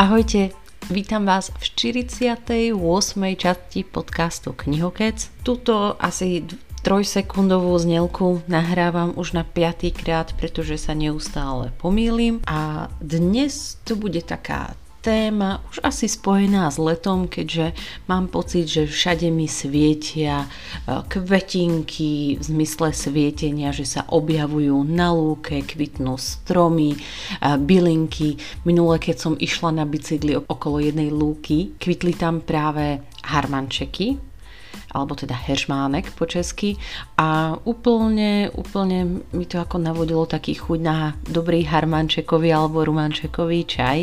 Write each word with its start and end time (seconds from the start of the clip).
Ahojte, 0.00 0.48
vítam 0.88 1.28
vás 1.28 1.52
v 1.60 1.92
48. 1.92 2.72
časti 3.36 3.84
podcastu 3.84 4.56
Knihokec. 4.56 5.28
Tuto 5.44 5.92
asi 6.00 6.40
trojsekundovú 6.80 7.76
znelku 7.76 8.40
nahrávam 8.48 9.12
už 9.12 9.36
na 9.36 9.44
piatý 9.44 9.92
krát, 9.92 10.32
pretože 10.40 10.80
sa 10.80 10.96
neustále 10.96 11.76
pomýlim 11.76 12.40
a 12.48 12.88
dnes 13.04 13.76
tu 13.84 13.92
bude 13.92 14.24
taká 14.24 14.72
téma 15.00 15.64
už 15.72 15.80
asi 15.82 16.06
spojená 16.08 16.68
s 16.70 16.76
letom, 16.76 17.26
keďže 17.26 17.72
mám 18.08 18.28
pocit, 18.28 18.68
že 18.68 18.86
všade 18.86 19.32
mi 19.32 19.48
svietia 19.48 20.44
e, 20.44 20.48
kvetinky 21.08 22.36
v 22.36 22.42
zmysle 22.42 22.92
svietenia, 22.92 23.72
že 23.72 23.88
sa 23.88 24.04
objavujú 24.08 24.84
na 24.84 25.10
lúke, 25.10 25.64
kvitnú 25.64 26.20
stromy, 26.20 26.94
e, 26.94 26.98
bylinky. 27.58 28.36
Minule, 28.68 29.00
keď 29.00 29.16
som 29.16 29.34
išla 29.40 29.72
na 29.72 29.84
bicykli 29.88 30.36
okolo 30.36 30.84
jednej 30.84 31.08
lúky, 31.08 31.74
kvitli 31.80 32.14
tam 32.14 32.44
práve 32.44 33.00
harmančeky, 33.24 34.29
alebo 34.90 35.14
teda 35.14 35.34
heršmánek 35.34 36.14
po 36.14 36.26
česky. 36.26 36.74
A 37.18 37.54
úplne, 37.62 38.50
úplne 38.54 39.22
mi 39.30 39.46
to 39.46 39.62
ako 39.62 39.78
navodilo 39.78 40.26
taký 40.26 40.58
chuť 40.58 40.80
na 40.82 41.14
dobrý 41.26 41.62
harmančekový 41.66 42.50
alebo 42.50 42.82
rumančekový 42.82 43.60
čaj, 43.66 43.98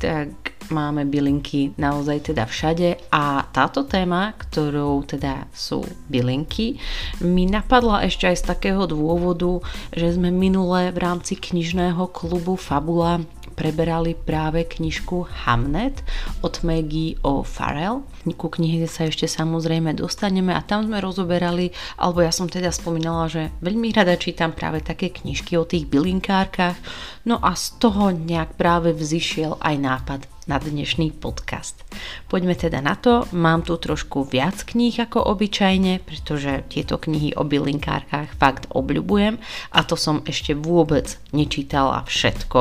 tak 0.00 0.54
máme 0.72 1.04
bylinky 1.04 1.76
naozaj 1.76 2.32
teda 2.32 2.48
všade. 2.48 3.12
A 3.12 3.44
táto 3.52 3.84
téma, 3.84 4.32
ktorou 4.36 5.04
teda 5.04 5.48
sú 5.52 5.84
bylinky, 6.08 6.80
mi 7.20 7.44
napadla 7.44 8.06
ešte 8.06 8.28
aj 8.30 8.36
z 8.40 8.44
takého 8.48 8.88
dôvodu, 8.88 9.60
že 9.92 10.16
sme 10.16 10.32
minule 10.32 10.92
v 10.94 10.98
rámci 11.00 11.36
knižného 11.36 12.08
klubu 12.12 12.56
Fabula 12.56 13.20
preberali 13.54 14.18
práve 14.18 14.66
knižku 14.66 15.46
Hamnet 15.46 16.02
od 16.42 16.60
Maggie 16.66 17.14
O'Farrell. 17.22 18.02
Ku 18.34 18.50
knihe 18.50 18.84
sa 18.90 19.06
ešte 19.06 19.30
samozrejme 19.30 19.94
dostaneme 19.94 20.52
a 20.52 20.60
tam 20.66 20.90
sme 20.90 20.98
rozoberali, 20.98 21.70
alebo 21.96 22.20
ja 22.20 22.34
som 22.34 22.50
teda 22.50 22.74
spomínala, 22.74 23.30
že 23.30 23.54
veľmi 23.62 23.94
rada 23.94 24.18
čítam 24.18 24.50
práve 24.50 24.82
také 24.82 25.14
knižky 25.14 25.54
o 25.54 25.64
tých 25.64 25.86
bylinkárkach, 25.86 26.76
no 27.24 27.38
a 27.38 27.54
z 27.54 27.78
toho 27.78 28.10
nejak 28.10 28.58
práve 28.58 28.90
vzýšiel 28.90 29.62
aj 29.62 29.76
nápad 29.78 30.20
na 30.44 30.60
dnešný 30.60 31.16
podcast. 31.16 31.80
Poďme 32.28 32.52
teda 32.52 32.84
na 32.84 32.96
to, 32.96 33.24
mám 33.32 33.64
tu 33.64 33.76
trošku 33.80 34.28
viac 34.28 34.60
kníh 34.60 34.92
ako 34.92 35.24
obyčajne, 35.32 36.04
pretože 36.04 36.68
tieto 36.68 37.00
knihy 37.00 37.32
o 37.36 37.48
bylinkárkach 37.48 38.36
fakt 38.36 38.68
obľubujem 38.68 39.40
a 39.72 39.80
to 39.88 39.96
som 39.96 40.20
ešte 40.28 40.52
vôbec 40.52 41.16
nečítala 41.32 42.04
všetko, 42.04 42.60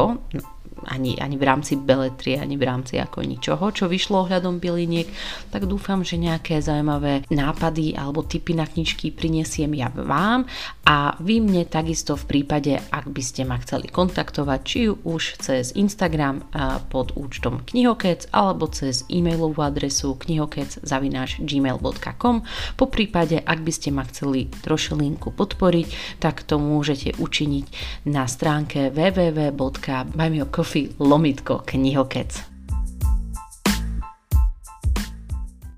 ani, 0.89 1.21
ani 1.21 1.37
v 1.37 1.43
rámci 1.45 1.77
beletrie, 1.77 2.39
ani 2.39 2.57
v 2.57 2.63
rámci 2.65 2.99
ako 2.99 3.21
ničoho, 3.21 3.71
čo 3.71 3.85
vyšlo 3.85 4.25
ohľadom 4.25 4.57
byliniek, 4.57 5.05
tak 5.53 5.69
dúfam, 5.69 6.01
že 6.01 6.17
nejaké 6.17 6.57
zaujímavé 6.59 7.21
nápady 7.29 7.93
alebo 7.93 8.25
tipy 8.25 8.57
na 8.57 8.65
knižky 8.65 9.13
prinesiem 9.13 9.77
ja 9.77 9.93
vám. 9.93 10.49
A 10.83 11.15
vy 11.21 11.39
mne 11.39 11.69
takisto 11.69 12.17
v 12.17 12.25
prípade, 12.25 12.81
ak 12.89 13.13
by 13.13 13.23
ste 13.23 13.45
ma 13.45 13.61
chceli 13.61 13.87
kontaktovať, 13.87 14.59
či 14.65 14.89
už 14.89 15.37
cez 15.39 15.71
Instagram 15.77 16.41
pod 16.89 17.13
účtom 17.13 17.61
knihokec 17.61 18.25
alebo 18.33 18.65
cez 18.73 19.05
e-mailovú 19.07 19.61
adresu 19.61 20.17
knihokec.gmail.com 20.17 22.35
po 22.73 22.89
prípade, 22.89 23.37
ak 23.37 23.61
by 23.61 23.71
ste 23.71 23.93
ma 23.93 24.01
chceli 24.09 24.49
trošilinku 24.49 25.29
podporiť, 25.29 26.17
tak 26.17 26.41
to 26.41 26.57
môžete 26.57 27.21
učiniť 27.21 27.65
na 28.09 28.25
stránke 28.25 28.89
www.buymeacoffee 28.89 30.72
Sophie 30.73 30.89
Lomitko, 30.97 31.61
knihokec. 31.69 32.33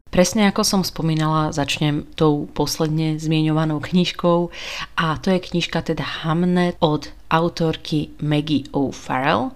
Presne 0.08 0.48
ako 0.48 0.64
som 0.64 0.82
spomínala, 0.88 1.52
začnem 1.52 2.08
tou 2.16 2.48
posledne 2.48 3.20
zmienovanou 3.20 3.84
knižkou 3.84 4.56
a 4.96 5.20
to 5.20 5.36
je 5.36 5.44
knižka 5.44 5.84
teda 5.84 6.24
Hamnet 6.24 6.80
od 6.80 7.12
autorky 7.30 8.14
Maggie 8.22 8.70
O'Farrell. 8.72 9.52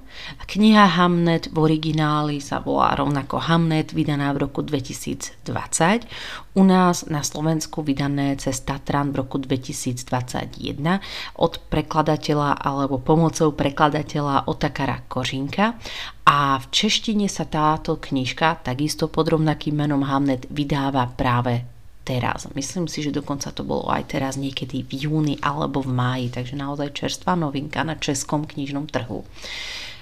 Kniha 0.49 0.99
Hamnet 0.99 1.53
v 1.53 1.57
origináli 1.57 2.41
sa 2.41 2.59
volá 2.59 2.91
rovnako 2.97 3.39
Hamnet, 3.39 3.93
vydaná 3.93 4.33
v 4.33 4.49
roku 4.49 4.65
2020. 4.65 5.45
U 6.57 6.63
nás 6.65 7.07
na 7.07 7.21
Slovensku 7.23 7.85
vydané 7.85 8.35
cez 8.41 8.65
Tatran 8.65 9.13
v 9.13 9.23
roku 9.23 9.37
2021 9.37 10.03
od 11.37 11.53
prekladateľa 11.71 12.59
alebo 12.59 12.99
pomocou 12.99 13.53
prekladateľa 13.53 14.49
Otakara 14.49 15.05
Kožinka. 15.07 15.77
A 16.27 16.59
v 16.59 16.65
češtine 16.69 17.31
sa 17.31 17.47
táto 17.47 17.97
knižka 17.97 18.65
takisto 18.65 19.07
pod 19.07 19.31
rovnakým 19.31 19.77
menom 19.77 20.03
Hamnet 20.03 20.49
vydáva 20.51 21.07
práve 21.15 21.78
teraz. 22.09 22.49
Myslím 22.57 22.89
si, 22.89 23.05
že 23.05 23.13
dokonca 23.13 23.53
to 23.53 23.61
bolo 23.61 23.85
aj 23.93 24.17
teraz 24.17 24.33
niekedy 24.33 24.81
v 24.81 25.05
júni 25.05 25.35
alebo 25.45 25.85
v 25.85 25.93
máji, 25.93 26.25
takže 26.33 26.57
naozaj 26.57 26.97
čerstvá 26.97 27.37
novinka 27.37 27.85
na 27.85 27.93
českom 27.93 28.49
knižnom 28.49 28.89
trhu. 28.89 29.21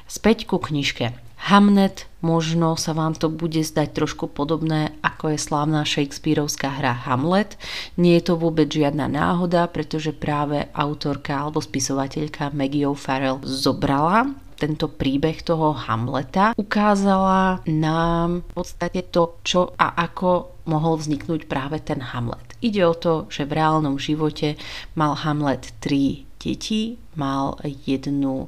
Späť 0.07 0.47
ku 0.47 0.55
knižke. 0.55 1.11
Hamnet, 1.51 2.09
možno 2.23 2.79
sa 2.79 2.95
vám 2.95 3.13
to 3.13 3.27
bude 3.29 3.59
zdať 3.59 3.93
trošku 3.93 4.31
podobné, 4.31 4.95
ako 5.05 5.35
je 5.35 5.39
slávna 5.39 5.85
Shakespeareovská 5.85 6.81
hra 6.81 6.95
Hamlet. 7.05 7.59
Nie 7.99 8.17
je 8.17 8.31
to 8.31 8.39
vôbec 8.39 8.71
žiadna 8.71 9.05
náhoda, 9.11 9.67
pretože 9.69 10.15
práve 10.15 10.65
autorka 10.73 11.37
alebo 11.37 11.61
spisovateľka 11.61 12.55
Maggie 12.55 12.87
O'Farrell 12.87 13.43
zobrala 13.43 14.46
tento 14.57 14.91
príbeh 14.91 15.39
toho 15.45 15.71
Hamleta, 15.71 16.51
ukázala 16.57 17.63
nám 17.69 18.43
v 18.43 18.53
podstate 18.57 19.07
to, 19.07 19.39
čo 19.45 19.71
a 19.79 19.95
ako 19.95 20.59
mohol 20.67 20.99
vzniknúť 20.99 21.47
práve 21.47 21.79
ten 21.79 22.03
Hamlet. 22.03 22.59
Ide 22.59 22.83
o 22.83 22.93
to, 22.97 23.13
že 23.31 23.47
v 23.47 23.55
reálnom 23.55 23.95
živote 23.95 24.59
mal 24.99 25.15
Hamlet 25.15 25.71
tri 25.79 26.26
deti, 26.47 26.95
mal 27.19 27.59
jednu 27.83 28.47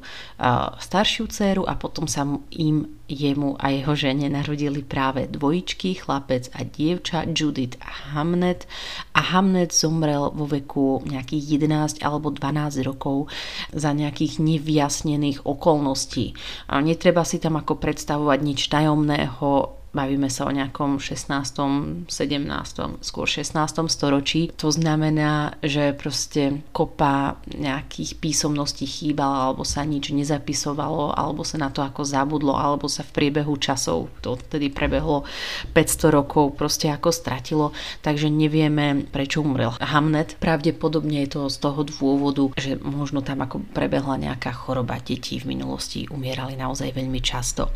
staršiu 0.80 1.28
dceru 1.28 1.68
a 1.68 1.76
potom 1.76 2.08
sa 2.08 2.24
im, 2.56 2.88
jemu 3.10 3.58
a 3.58 3.74
jeho 3.74 3.98
žene 3.98 4.30
narodili 4.30 4.86
práve 4.86 5.26
dvojičky, 5.26 5.98
chlapec 5.98 6.54
a 6.54 6.62
dievča, 6.62 7.26
Judith 7.34 7.82
a 7.82 8.14
Hamnet. 8.14 8.70
A 9.18 9.34
Hamnet 9.34 9.74
zomrel 9.74 10.30
vo 10.30 10.46
veku 10.46 11.02
nejakých 11.10 11.58
11 11.66 12.06
alebo 12.06 12.30
12 12.30 12.86
rokov 12.86 13.34
za 13.74 13.92
nejakých 13.98 14.38
nevyjasnených 14.40 15.42
okolností. 15.50 16.38
A 16.70 16.86
netreba 16.86 17.26
si 17.26 17.42
tam 17.42 17.58
ako 17.58 17.82
predstavovať 17.82 18.40
nič 18.46 18.70
tajomného, 18.70 19.79
bavíme 19.90 20.30
sa 20.30 20.46
o 20.46 20.52
nejakom 20.54 21.02
16., 21.02 22.10
17., 22.10 23.02
skôr 23.02 23.26
16. 23.26 23.58
storočí. 23.90 24.54
To 24.62 24.70
znamená, 24.70 25.58
že 25.66 25.98
proste 25.98 26.62
kopa 26.72 27.42
nejakých 27.50 28.22
písomností 28.22 28.86
chýbala, 28.86 29.50
alebo 29.50 29.66
sa 29.66 29.82
nič 29.82 30.14
nezapisovalo, 30.14 31.18
alebo 31.18 31.42
sa 31.42 31.58
na 31.58 31.74
to 31.74 31.82
ako 31.82 32.06
zabudlo, 32.06 32.54
alebo 32.54 32.86
sa 32.86 33.02
v 33.02 33.14
priebehu 33.16 33.58
časov, 33.58 34.14
to 34.22 34.38
tedy 34.38 34.70
prebehlo 34.70 35.26
500 35.74 36.14
rokov, 36.14 36.54
proste 36.54 36.90
ako 36.94 37.10
stratilo, 37.10 37.74
takže 38.06 38.30
nevieme, 38.30 39.10
prečo 39.10 39.42
umrel 39.42 39.74
Hamnet. 39.82 40.38
Pravdepodobne 40.38 41.26
je 41.26 41.30
to 41.34 41.42
z 41.50 41.58
toho 41.58 41.82
dôvodu, 41.82 42.54
že 42.56 42.78
možno 42.78 43.26
tam 43.26 43.42
ako 43.42 43.66
prebehla 43.74 44.22
nejaká 44.22 44.54
choroba 44.54 45.02
detí 45.02 45.42
v 45.42 45.58
minulosti, 45.58 46.06
umierali 46.10 46.54
naozaj 46.54 46.94
veľmi 46.94 47.20
často. 47.20 47.74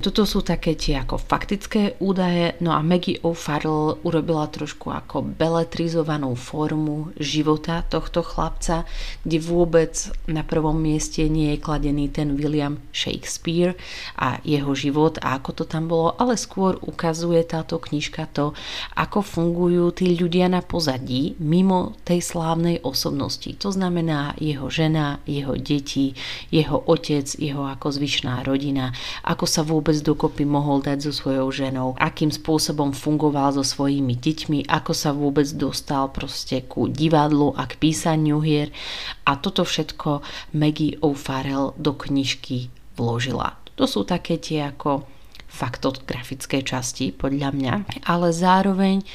Toto 0.00 0.28
sú 0.28 0.44
také 0.44 0.76
tie 0.76 1.00
ako 1.00 1.16
faktické 1.16 1.96
údaje, 2.00 2.56
no 2.60 2.72
a 2.72 2.80
Maggie 2.80 3.20
O'Farrell 3.24 4.00
urobila 4.04 4.48
trošku 4.48 4.92
ako 4.92 5.24
beletrizovanú 5.24 6.36
formu 6.36 7.12
života 7.16 7.84
tohto 7.86 8.20
chlapca, 8.20 8.84
kde 9.22 9.38
vôbec 9.40 9.92
na 10.28 10.42
prvom 10.42 10.76
mieste 10.76 11.24
nie 11.32 11.56
je 11.56 11.62
kladený 11.62 12.12
ten 12.12 12.36
William 12.36 12.80
Shakespeare 12.92 13.76
a 14.20 14.40
jeho 14.44 14.72
život 14.76 15.20
a 15.24 15.40
ako 15.40 15.62
to 15.62 15.64
tam 15.64 15.88
bolo, 15.88 16.12
ale 16.16 16.36
skôr 16.36 16.76
ukazuje 16.82 17.40
táto 17.44 17.80
knižka 17.80 18.28
to, 18.32 18.52
ako 18.96 19.22
fungujú 19.24 19.92
tí 19.96 20.16
ľudia 20.16 20.50
na 20.52 20.60
pozadí 20.60 21.38
mimo 21.40 21.96
tej 22.02 22.20
slávnej 22.20 22.82
osobnosti. 22.82 23.52
To 23.62 23.70
znamená 23.70 24.34
jeho 24.38 24.68
žena, 24.68 25.22
jeho 25.24 25.54
deti, 25.56 26.12
jeho 26.50 26.82
otec, 26.84 27.26
jeho 27.38 27.64
ako 27.66 27.90
zvyšná 27.90 28.42
rodina, 28.46 28.92
ako 29.22 29.44
sa 29.46 29.62
vôbec 29.66 29.85
vôbec 29.86 30.02
dokopy 30.02 30.42
mohol 30.42 30.82
dať 30.82 30.98
so 31.06 31.12
svojou 31.14 31.46
ženou, 31.54 31.94
akým 32.02 32.34
spôsobom 32.34 32.90
fungoval 32.90 33.54
so 33.54 33.62
svojimi 33.62 34.18
deťmi, 34.18 34.66
ako 34.66 34.90
sa 34.90 35.14
vôbec 35.14 35.46
dostal 35.54 36.10
proste 36.10 36.66
ku 36.66 36.90
divadlu 36.90 37.54
a 37.54 37.70
k 37.70 37.78
písaniu 37.78 38.42
hier? 38.42 38.74
A 39.22 39.38
toto 39.38 39.62
všetko 39.62 40.26
Maggie 40.58 40.98
O'Farrell 41.06 41.70
do 41.78 41.94
knižky 41.94 42.66
vložila. 42.98 43.54
To 43.78 43.86
sú 43.86 44.02
také 44.02 44.42
tie 44.42 44.74
ako 44.74 45.06
faktografické 45.46 46.66
časti 46.66 47.14
podľa 47.14 47.54
mňa, 47.54 47.72
ale 48.10 48.34
zároveň 48.34 49.06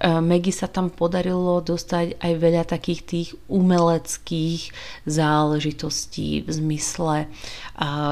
Maggie 0.00 0.54
sa 0.54 0.70
tam 0.70 0.88
podarilo 0.88 1.60
dostať 1.60 2.22
aj 2.22 2.32
veľa 2.38 2.64
takých 2.64 3.00
tých 3.04 3.28
umeleckých 3.52 4.72
záležitostí 5.04 6.46
v 6.46 6.50
zmysle 6.50 7.28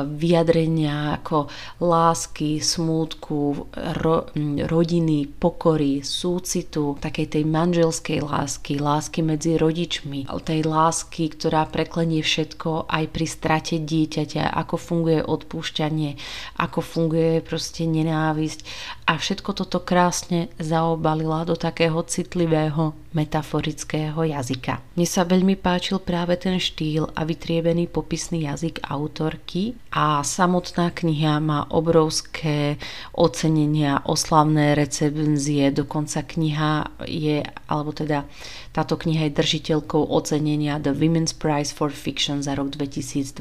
vyjadrenia 0.08 1.20
ako 1.20 1.48
lásky, 1.84 2.60
smútku, 2.60 3.68
ro, 4.00 4.28
rodiny, 4.64 5.28
pokory, 5.28 6.00
súcitu, 6.00 6.96
takej 7.00 7.36
tej 7.36 7.44
manželskej 7.44 8.24
lásky, 8.24 8.80
lásky 8.80 9.20
medzi 9.20 9.60
rodičmi, 9.60 10.24
tej 10.48 10.64
lásky, 10.64 11.28
ktorá 11.28 11.68
preklenie 11.68 12.24
všetko 12.24 12.88
aj 12.88 13.04
pri 13.12 13.26
strate 13.28 13.76
dieťaťa, 13.76 14.48
ako 14.48 14.80
funguje 14.80 15.20
odpúšťanie, 15.20 16.16
ako 16.56 16.80
funguje 16.80 17.44
proste 17.44 17.84
nenávisť. 17.84 18.64
A 19.04 19.20
všetko 19.20 19.52
toto 19.52 19.84
krásne 19.84 20.48
zaobalila 20.56 21.44
do 21.44 21.52
takého 21.78 22.02
citlivého 22.02 22.90
metaforického 23.14 24.26
jazyka. 24.26 24.82
Mne 24.98 25.06
sa 25.06 25.22
veľmi 25.22 25.54
páčil 25.54 26.02
práve 26.02 26.34
ten 26.34 26.58
štýl 26.58 27.06
a 27.14 27.22
vytriebený 27.22 27.86
popisný 27.86 28.50
jazyk 28.50 28.82
autorky 28.82 29.78
a 29.94 30.18
samotná 30.26 30.90
kniha 30.90 31.38
má 31.38 31.70
obrovské 31.70 32.82
ocenenia, 33.14 34.02
oslavné 34.10 34.74
recenzie, 34.74 35.70
dokonca 35.70 36.26
kniha 36.26 36.98
je, 37.06 37.46
alebo 37.70 37.94
teda 37.94 38.26
táto 38.74 38.98
kniha 38.98 39.30
je 39.30 39.38
držiteľkou 39.38 40.02
ocenenia 40.02 40.82
The 40.82 40.90
Women's 40.90 41.30
Prize 41.30 41.70
for 41.70 41.94
Fiction 41.94 42.42
za 42.42 42.58
rok 42.58 42.74
2020. 42.74 43.38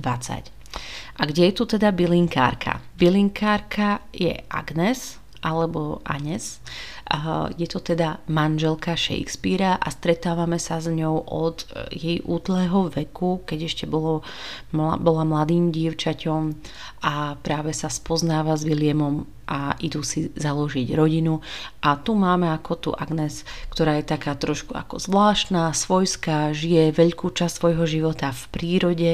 A 1.17 1.21
kde 1.25 1.49
je 1.49 1.53
tu 1.57 1.65
teda 1.65 1.89
bylinkárka? 1.89 2.85
Bylinkárka 3.01 4.05
je 4.13 4.37
Agnes, 4.45 5.17
alebo 5.41 6.01
Anes. 6.03 6.59
Je 7.55 7.67
to 7.69 7.79
teda 7.79 8.19
manželka 8.27 8.99
Shakespearea 8.99 9.79
a 9.79 9.87
stretávame 9.87 10.59
sa 10.59 10.83
s 10.83 10.91
ňou 10.91 11.23
od 11.23 11.63
e, 11.63 11.65
jej 11.95 12.17
útleho 12.27 12.91
veku, 12.91 13.47
keď 13.47 13.59
ešte 13.63 13.85
bolo, 13.87 14.27
bola 14.75 15.23
mladým 15.23 15.71
dievčaťom 15.71 16.51
a 17.07 17.39
práve 17.39 17.71
sa 17.71 17.87
spoznáva 17.87 18.59
s 18.59 18.67
Williamom 18.67 19.36
a 19.47 19.79
idú 19.79 20.03
si 20.03 20.27
založiť 20.35 20.91
rodinu. 20.91 21.39
A 21.81 21.95
tu 21.95 22.13
máme 22.13 22.51
ako 22.51 22.71
tu 22.75 22.89
Agnes, 22.91 23.47
ktorá 23.71 23.95
je 23.97 24.05
taká 24.05 24.35
trošku 24.35 24.75
ako 24.75 24.99
zvláštna, 24.99 25.71
svojská, 25.71 26.51
žije 26.51 26.91
veľkú 26.91 27.31
časť 27.31 27.63
svojho 27.63 27.87
života 27.87 28.35
v 28.35 28.43
prírode, 28.51 29.11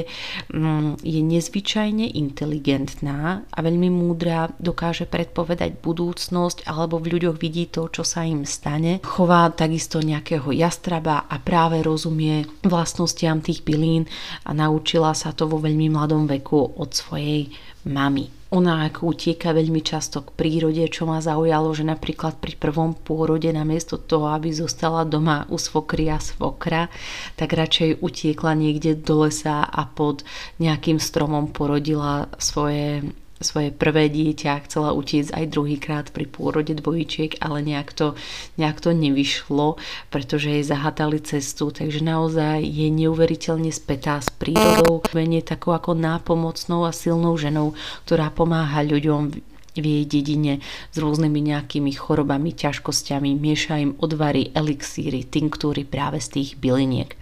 mm, 0.50 1.00
je 1.06 1.20
nezvyčajne 1.22 2.18
inteligentná 2.18 3.46
a 3.46 3.58
veľmi 3.62 3.88
múdra, 3.94 4.50
dokáže 4.58 5.06
predpovedať 5.06 5.78
budúcnosť 5.78 6.66
alebo 6.66 6.98
v 6.98 7.16
ľuďoch 7.16 7.38
vidí 7.38 7.70
to, 7.70 7.86
čo 7.88 8.02
sa 8.02 8.26
im 8.26 8.42
stane. 8.42 8.98
Chová 9.06 9.46
takisto 9.54 10.02
nejakého 10.02 10.50
jastraba 10.50 11.30
a 11.30 11.38
práve 11.38 11.78
rozumie 11.86 12.42
vlastnostiam 12.66 13.38
tých 13.38 13.62
bylín 13.62 14.10
a 14.42 14.50
naučila 14.50 15.14
sa 15.14 15.30
to 15.30 15.46
vo 15.46 15.62
veľmi 15.62 15.92
mladom 15.94 16.26
veku 16.26 16.74
od 16.74 16.90
svojej 16.90 17.54
mamy. 17.84 18.32
Ona 18.54 18.86
ako 18.86 19.18
utieka 19.18 19.50
veľmi 19.50 19.82
často 19.82 20.22
k 20.22 20.30
prírode, 20.30 20.86
čo 20.86 21.10
ma 21.10 21.18
zaujalo, 21.18 21.74
že 21.74 21.82
napríklad 21.82 22.38
pri 22.38 22.54
prvom 22.54 22.94
pôrode 22.94 23.50
namiesto 23.50 23.98
toho, 23.98 24.30
aby 24.30 24.54
zostala 24.54 25.02
doma 25.02 25.42
u 25.50 25.58
svokry 25.58 26.06
a 26.06 26.22
svokra, 26.22 26.86
tak 27.34 27.50
radšej 27.50 27.98
utiekla 27.98 28.54
niekde 28.54 28.94
do 28.94 29.26
lesa 29.26 29.66
a 29.66 29.82
pod 29.90 30.22
nejakým 30.62 31.02
stromom 31.02 31.50
porodila 31.50 32.30
svoje 32.38 33.10
svoje 33.44 33.70
prvé 33.70 34.08
dieťa, 34.08 34.64
chcela 34.64 34.96
utiecť 34.96 35.36
aj 35.36 35.44
druhýkrát 35.52 36.06
pri 36.10 36.24
pôrode 36.24 36.72
dvojčiek, 36.72 37.36
ale 37.44 37.60
nejak 37.60 37.92
to, 37.92 38.18
nejak 38.56 38.80
to 38.80 38.96
nevyšlo, 38.96 39.76
pretože 40.08 40.48
jej 40.48 40.64
zahatali 40.64 41.20
cestu, 41.20 41.68
takže 41.68 42.00
naozaj 42.00 42.64
je 42.64 42.88
neuveriteľne 42.88 43.70
spätá 43.70 44.18
s 44.18 44.32
prírodou, 44.32 45.04
je 45.14 45.42
takou 45.44 45.74
ako 45.74 45.98
nápomocnou 45.98 46.86
a 46.86 46.94
silnou 46.94 47.34
ženou, 47.34 47.74
ktorá 48.06 48.30
pomáha 48.30 48.86
ľuďom 48.86 49.34
v 49.74 49.84
jej 49.84 50.04
dedine 50.06 50.62
s 50.94 50.96
rôznymi 51.02 51.50
nejakými 51.50 51.90
chorobami, 51.98 52.54
ťažkosťami, 52.54 53.34
mieša 53.34 53.74
im 53.82 53.92
odvary, 53.98 54.54
elixíry, 54.54 55.26
tinktúry 55.26 55.82
práve 55.82 56.22
z 56.22 56.38
tých 56.38 56.50
byliniek. 56.62 57.18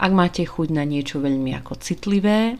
Ak 0.00 0.10
máte 0.10 0.42
chuť 0.48 0.72
na 0.72 0.88
niečo 0.88 1.20
veľmi 1.20 1.52
ako 1.60 1.76
citlivé, 1.78 2.56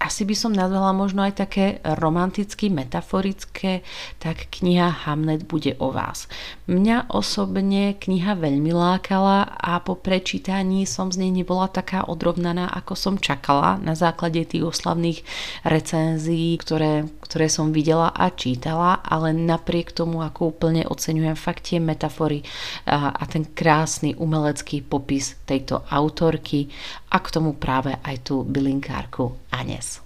asi 0.00 0.24
by 0.24 0.32
som 0.32 0.56
nazvala 0.56 0.96
možno 0.96 1.20
aj 1.20 1.44
také 1.44 1.64
romanticky, 1.84 2.72
metaforické, 2.72 3.84
tak 4.16 4.48
kniha 4.48 5.04
Hamlet 5.04 5.44
bude 5.44 5.76
o 5.76 5.92
vás. 5.92 6.24
Mňa 6.64 7.12
osobne 7.12 8.00
kniha 8.00 8.32
veľmi 8.40 8.72
lákala 8.72 9.44
a 9.60 9.76
po 9.84 10.00
prečítaní 10.00 10.88
som 10.88 11.12
z 11.12 11.20
nej 11.20 11.44
nebola 11.44 11.68
taká 11.68 12.08
odrovnaná, 12.08 12.72
ako 12.72 12.96
som 12.96 13.14
čakala 13.20 13.76
na 13.84 13.92
základe 13.92 14.40
tých 14.48 14.64
oslavných 14.64 15.20
recenzií, 15.68 16.56
ktoré, 16.56 17.04
ktoré 17.30 17.46
som 17.46 17.70
videla 17.70 18.10
a 18.10 18.34
čítala, 18.34 18.98
ale 19.06 19.30
napriek 19.30 19.94
tomu, 19.94 20.18
ako 20.18 20.50
úplne 20.50 20.82
oceňujem 20.82 21.38
fakt 21.38 21.70
tie 21.70 21.78
metafory 21.78 22.42
a, 22.90 23.14
a 23.14 23.22
ten 23.30 23.46
krásny 23.54 24.18
umelecký 24.18 24.82
popis 24.82 25.38
tejto 25.46 25.86
autorky 25.86 26.66
a 27.14 27.22
k 27.22 27.30
tomu 27.30 27.54
práve 27.54 27.94
aj 28.02 28.26
tú 28.26 28.42
bylinkárku 28.42 29.54
Anes. 29.54 30.02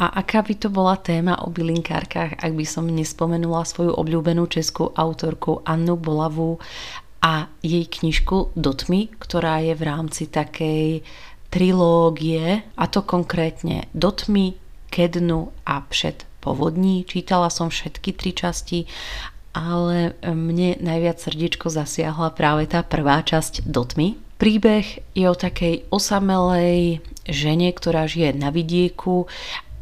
A 0.00 0.16
aká 0.16 0.40
by 0.40 0.54
to 0.56 0.72
bola 0.72 0.96
téma 0.96 1.44
o 1.44 1.52
bylinkárkach, 1.52 2.40
ak 2.40 2.52
by 2.56 2.64
som 2.64 2.88
nespomenula 2.88 3.68
svoju 3.68 3.92
obľúbenú 4.00 4.48
českú 4.48 4.96
autorku 4.96 5.60
Annu 5.68 6.00
Bolavú 6.00 6.56
a 7.20 7.52
jej 7.60 7.84
knižku 7.84 8.56
Dotmy, 8.56 9.12
ktorá 9.20 9.60
je 9.60 9.76
v 9.76 9.82
rámci 9.84 10.32
takej 10.32 11.04
trilógie, 11.50 12.62
a 12.78 12.84
to 12.86 13.02
konkrétne 13.02 13.90
Dotmy, 13.94 14.54
Kednu 14.90 15.52
a 15.66 15.82
Před 15.86 16.26
povodní. 16.40 17.04
Čítala 17.04 17.50
som 17.50 17.68
všetky 17.68 18.16
tri 18.16 18.32
časti, 18.32 18.88
ale 19.52 20.14
mne 20.24 20.78
najviac 20.80 21.20
srdiečko 21.20 21.68
zasiahla 21.68 22.32
práve 22.32 22.70
tá 22.70 22.86
prvá 22.86 23.20
časť 23.20 23.66
Dotmy, 23.66 24.16
Príbeh 24.40 25.04
je 25.12 25.28
o 25.28 25.36
takej 25.36 25.84
osamelej 25.92 27.04
žene, 27.28 27.68
ktorá 27.76 28.08
žije 28.08 28.32
na 28.32 28.48
vidieku 28.48 29.28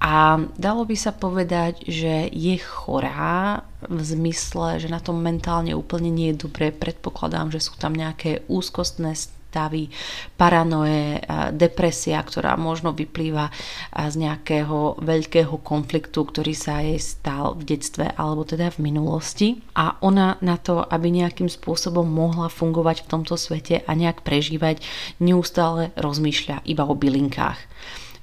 a 0.03 0.43
dalo 0.59 0.83
by 0.83 0.99
sa 0.99 1.15
povedať, 1.15 1.87
že 1.87 2.27
je 2.27 2.59
chorá 2.59 3.63
v 3.87 4.03
zmysle, 4.03 4.83
že 4.83 4.91
na 4.91 4.99
tom 4.99 5.23
mentálne 5.23 5.79
úplne 5.79 6.11
nie 6.11 6.35
je 6.35 6.43
dobré. 6.43 6.75
Predpokladám, 6.75 7.55
že 7.55 7.63
sú 7.63 7.79
tam 7.79 7.95
nejaké 7.95 8.43
úzkostné 8.51 9.15
stavy, 9.49 9.89
paranoje, 10.37 11.25
depresia, 11.57 12.21
ktorá 12.21 12.61
možno 12.61 12.93
vyplýva 12.93 13.49
z 13.97 14.15
nejakého 14.21 15.01
veľkého 15.01 15.57
konfliktu, 15.65 16.21
ktorý 16.21 16.53
sa 16.53 16.85
jej 16.85 17.01
stal 17.01 17.57
v 17.57 17.65
detstve 17.73 18.13
alebo 18.13 18.45
teda 18.45 18.69
v 18.77 18.93
minulosti. 18.93 19.65
A 19.73 19.97
ona 20.05 20.37
na 20.45 20.61
to, 20.61 20.85
aby 20.85 21.09
nejakým 21.09 21.49
spôsobom 21.49 22.05
mohla 22.05 22.53
fungovať 22.53 23.09
v 23.09 23.11
tomto 23.11 23.41
svete 23.41 23.81
a 23.89 23.91
nejak 23.97 24.21
prežívať, 24.21 24.85
neustále 25.17 25.97
rozmýšľa 25.97 26.69
iba 26.69 26.85
o 26.85 26.93
bylinkách. 26.93 27.57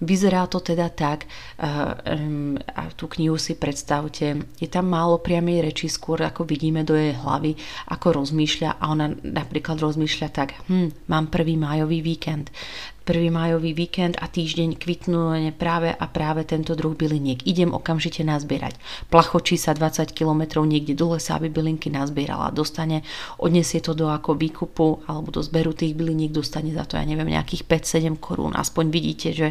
Vyzerá 0.01 0.47
to 0.47 0.59
teda 0.59 0.91
tak, 0.91 1.27
a 1.59 2.83
tú 2.95 3.05
knihu 3.15 3.39
si 3.39 3.55
predstavte, 3.55 4.43
je 4.59 4.67
tam 4.67 4.91
málo 4.91 5.19
priamej 5.19 5.71
reči, 5.71 5.87
skôr 5.87 6.23
ako 6.23 6.43
vidíme 6.43 6.83
do 6.83 6.95
jej 6.95 7.15
hlavy, 7.15 7.55
ako 7.91 8.23
rozmýšľa 8.23 8.69
a 8.79 8.83
ona 8.91 9.11
napríklad 9.23 9.79
rozmýšľa 9.79 10.27
tak, 10.31 10.55
hm, 10.67 11.07
mám 11.07 11.31
prvý 11.31 11.55
májový 11.55 12.03
víkend, 12.03 12.51
prvý 13.05 13.29
májový 13.29 13.77
víkend 13.77 14.17
a 14.17 14.25
týždeň 14.25 14.81
kvitnú 14.81 15.37
práve 15.53 15.93
a 15.93 16.05
práve 16.09 16.41
tento 16.43 16.73
druh 16.73 16.97
byliniek. 16.97 17.45
Idem 17.45 17.71
okamžite 17.71 18.25
nazbierať. 18.25 18.81
Plachočí 19.13 19.61
sa 19.61 19.77
20 19.77 20.09
km 20.11 20.65
niekde 20.65 20.97
do 20.97 21.13
lesa, 21.13 21.37
aby 21.37 21.53
bylinky 21.53 21.93
nazbierala. 21.93 22.49
Dostane, 22.49 23.05
odnesie 23.37 23.79
to 23.79 23.93
do 23.93 24.09
ako 24.09 24.33
výkupu 24.33 25.05
alebo 25.05 25.29
do 25.29 25.45
zberu 25.45 25.77
tých 25.77 25.93
byliniek, 25.93 26.33
dostane 26.33 26.73
za 26.73 26.89
to, 26.89 26.97
ja 26.97 27.05
neviem, 27.05 27.29
nejakých 27.29 27.69
5-7 27.69 28.17
korún. 28.17 28.57
Aspoň 28.57 28.89
vidíte, 28.89 29.29
že 29.31 29.47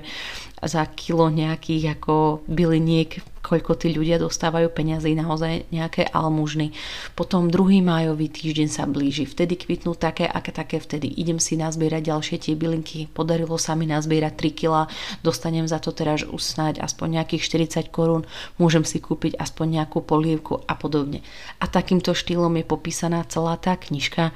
za 0.58 0.82
kilo 0.90 1.30
nejakých 1.30 2.02
ako 2.02 2.42
byliniek 2.50 3.22
koľko 3.44 3.76
tí 3.76 3.92
ľudia 3.92 4.16
dostávajú 4.16 4.72
peňazí, 4.72 5.12
naozaj 5.12 5.68
nejaké 5.68 6.08
almužny. 6.08 6.72
Potom 7.12 7.52
druhý 7.52 7.84
májový 7.84 8.32
týždeň 8.32 8.68
sa 8.72 8.88
blíži, 8.88 9.28
vtedy 9.28 9.60
kvitnú 9.60 9.92
také, 9.92 10.24
aké 10.24 10.48
také 10.48 10.80
vtedy. 10.80 11.12
Idem 11.12 11.36
si 11.36 11.60
nazbierať 11.60 12.08
ďalšie 12.08 12.36
tie 12.40 12.56
bylinky, 12.56 13.12
podarilo 13.12 13.43
sa 13.60 13.76
mi 13.76 13.84
nazbierať 13.84 14.34
3 14.40 14.58
kg, 14.58 14.74
dostanem 15.20 15.68
za 15.68 15.78
to 15.78 15.92
teraz 15.92 16.24
už 16.24 16.40
snáď 16.40 16.80
aspoň 16.80 17.20
nejakých 17.20 17.68
40 17.70 17.92
korún, 17.92 18.24
môžem 18.56 18.82
si 18.82 18.98
kúpiť 18.98 19.36
aspoň 19.36 19.82
nejakú 19.82 20.00
polievku 20.00 20.64
a 20.64 20.74
podobne. 20.74 21.20
A 21.60 21.68
takýmto 21.68 22.16
štýlom 22.16 22.56
je 22.58 22.64
popísaná 22.64 23.22
celá 23.28 23.60
tá 23.60 23.76
knižka. 23.76 24.32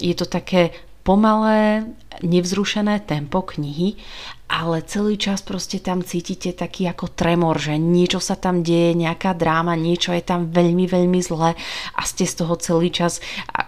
Je 0.00 0.16
to 0.16 0.24
také 0.24 0.72
pomalé, 1.06 1.86
nevzrušené 2.24 3.06
tempo 3.06 3.46
knihy 3.46 3.94
ale 4.46 4.82
celý 4.86 5.18
čas 5.18 5.42
proste 5.42 5.82
tam 5.82 6.06
cítite 6.06 6.54
taký 6.54 6.86
ako 6.86 7.10
tremor, 7.12 7.58
že 7.58 7.76
niečo 7.76 8.22
sa 8.22 8.38
tam 8.38 8.62
deje, 8.62 8.94
nejaká 8.94 9.34
dráma, 9.34 9.74
niečo 9.74 10.14
je 10.14 10.22
tam 10.22 10.48
veľmi, 10.48 10.86
veľmi 10.86 11.18
zlé 11.18 11.58
a 11.92 12.02
ste 12.06 12.22
z 12.24 12.46
toho 12.46 12.54
celý 12.54 12.94
čas 12.94 13.18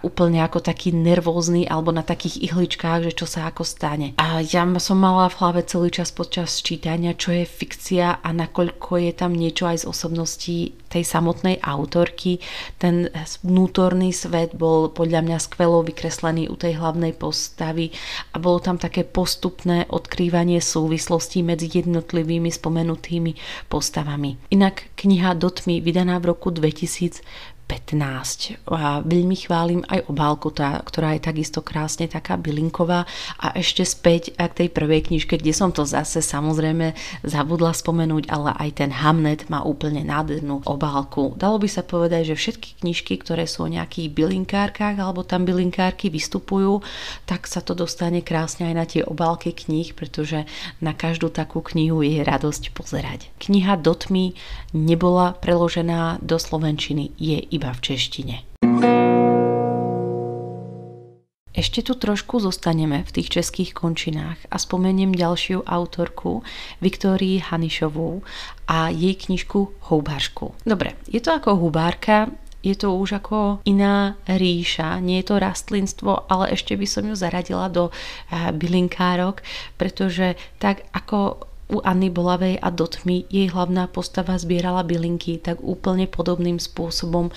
úplne 0.01 0.39
ako 0.39 0.63
taký 0.63 0.95
nervózny 0.95 1.67
alebo 1.67 1.91
na 1.91 2.01
takých 2.01 2.39
ihličkách, 2.51 3.11
že 3.11 3.13
čo 3.13 3.27
sa 3.27 3.51
ako 3.51 3.67
stane. 3.67 4.15
A 4.15 4.39
ja 4.39 4.63
som 4.79 4.97
mala 4.97 5.27
v 5.27 5.37
hlave 5.43 5.61
celý 5.67 5.91
čas 5.91 6.15
počas 6.15 6.63
čítania, 6.63 7.11
čo 7.11 7.35
je 7.35 7.43
fikcia 7.43 8.23
a 8.23 8.29
nakoľko 8.31 9.03
je 9.03 9.11
tam 9.11 9.35
niečo 9.35 9.67
aj 9.67 9.83
z 9.83 9.89
osobností 9.91 10.57
tej 10.89 11.05
samotnej 11.05 11.61
autorky. 11.61 12.41
Ten 12.81 13.11
vnútorný 13.45 14.09
svet 14.15 14.57
bol 14.57 14.89
podľa 14.89 15.21
mňa 15.21 15.37
skvelo 15.37 15.85
vykreslený 15.85 16.49
u 16.49 16.55
tej 16.57 16.81
hlavnej 16.81 17.13
postavy 17.13 17.93
a 18.33 18.41
bolo 18.41 18.57
tam 18.63 18.81
také 18.81 19.05
postupné 19.05 19.85
odkrývanie 19.91 20.57
súvislostí 20.69 21.41
medzi 21.41 21.65
jednotlivými 21.73 22.53
spomenutými 22.53 23.33
postavami. 23.65 24.37
Inak 24.53 24.93
kniha 24.93 25.33
Dotmy, 25.33 25.81
vydaná 25.81 26.21
v 26.21 26.29
roku 26.37 26.53
2000, 26.53 27.25
15. 27.69 28.65
A 28.73 29.05
veľmi 29.05 29.37
chválim 29.37 29.85
aj 29.85 30.09
obálku, 30.09 30.49
tá, 30.49 30.81
ktorá 30.81 31.13
je 31.13 31.21
takisto 31.21 31.61
krásne 31.61 32.09
taká 32.09 32.33
bylinková. 32.33 33.05
A 33.37 33.53
ešte 33.53 33.85
späť 33.85 34.33
k 34.33 34.65
tej 34.65 34.69
prvej 34.73 35.05
knižke, 35.05 35.37
kde 35.37 35.53
som 35.53 35.69
to 35.69 35.85
zase 35.85 36.25
samozrejme 36.25 36.97
zabudla 37.21 37.77
spomenúť, 37.77 38.25
ale 38.25 38.57
aj 38.57 38.69
ten 38.81 38.89
Hamnet 38.89 39.53
má 39.53 39.61
úplne 39.61 40.01
nádhernú 40.01 40.65
obálku. 40.65 41.37
Dalo 41.37 41.61
by 41.61 41.69
sa 41.69 41.85
povedať, 41.85 42.33
že 42.33 42.41
všetky 42.41 42.81
knižky, 42.81 43.21
ktoré 43.21 43.45
sú 43.45 43.69
o 43.69 43.71
nejakých 43.71 44.09
bylinkárkach 44.17 44.97
alebo 44.97 45.21
tam 45.21 45.45
bylinkárky 45.45 46.09
vystupujú, 46.09 46.81
tak 47.29 47.45
sa 47.45 47.61
to 47.61 47.77
dostane 47.77 48.25
krásne 48.25 48.73
aj 48.73 48.75
na 48.75 48.85
tie 48.89 49.05
obálky 49.05 49.53
kníh, 49.53 49.93
pretože 49.93 50.49
na 50.81 50.97
každú 50.97 51.29
takú 51.29 51.61
knihu 51.61 52.01
je 52.01 52.25
radosť 52.25 52.73
pozerať. 52.73 53.29
Kniha 53.37 53.77
Dotmy 53.77 54.33
nebola 54.73 55.37
preložená 55.37 56.17
do 56.25 56.41
slovenčiny, 56.41 57.13
je 57.19 57.37
iba 57.53 57.58
v 57.59 57.79
češtine. 57.83 58.35
Ešte 61.59 61.83
tu 61.83 61.99
trošku 61.99 62.39
zostaneme 62.39 63.03
v 63.03 63.11
tých 63.19 63.35
českých 63.35 63.75
končinách 63.75 64.39
a 64.47 64.55
spomeniem 64.55 65.11
ďalšiu 65.11 65.67
autorku 65.67 66.39
Viktórii 66.79 67.43
Hanišovú 67.43 68.23
a 68.71 68.87
jej 68.87 69.11
knižku 69.19 69.91
Houbářku. 69.91 70.55
Dobre, 70.63 70.95
je 71.11 71.19
to 71.19 71.35
ako 71.35 71.59
hubárka, 71.59 72.31
je 72.63 72.75
to 72.79 72.95
už 72.95 73.23
ako 73.23 73.59
iná 73.67 74.15
ríša, 74.27 75.03
nie 75.03 75.19
je 75.19 75.31
to 75.31 75.35
rastlinstvo, 75.39 76.31
ale 76.31 76.55
ešte 76.55 76.79
by 76.79 76.87
som 76.87 77.03
ju 77.07 77.15
zaradila 77.15 77.67
do 77.67 77.91
eh, 77.91 78.51
bylinkárok, 78.55 79.43
pretože 79.75 80.39
tak 80.63 80.87
ako 80.95 81.48
u 81.69 81.77
Anny 81.85 82.09
Bolavej 82.09 82.57
a 82.61 82.73
Dotmy 82.73 83.29
jej 83.29 83.47
hlavná 83.53 83.85
postava 83.85 84.33
zbierala 84.41 84.81
bylinky, 84.81 85.37
tak 85.37 85.61
úplne 85.61 86.09
podobným 86.09 86.57
spôsobom 86.57 87.29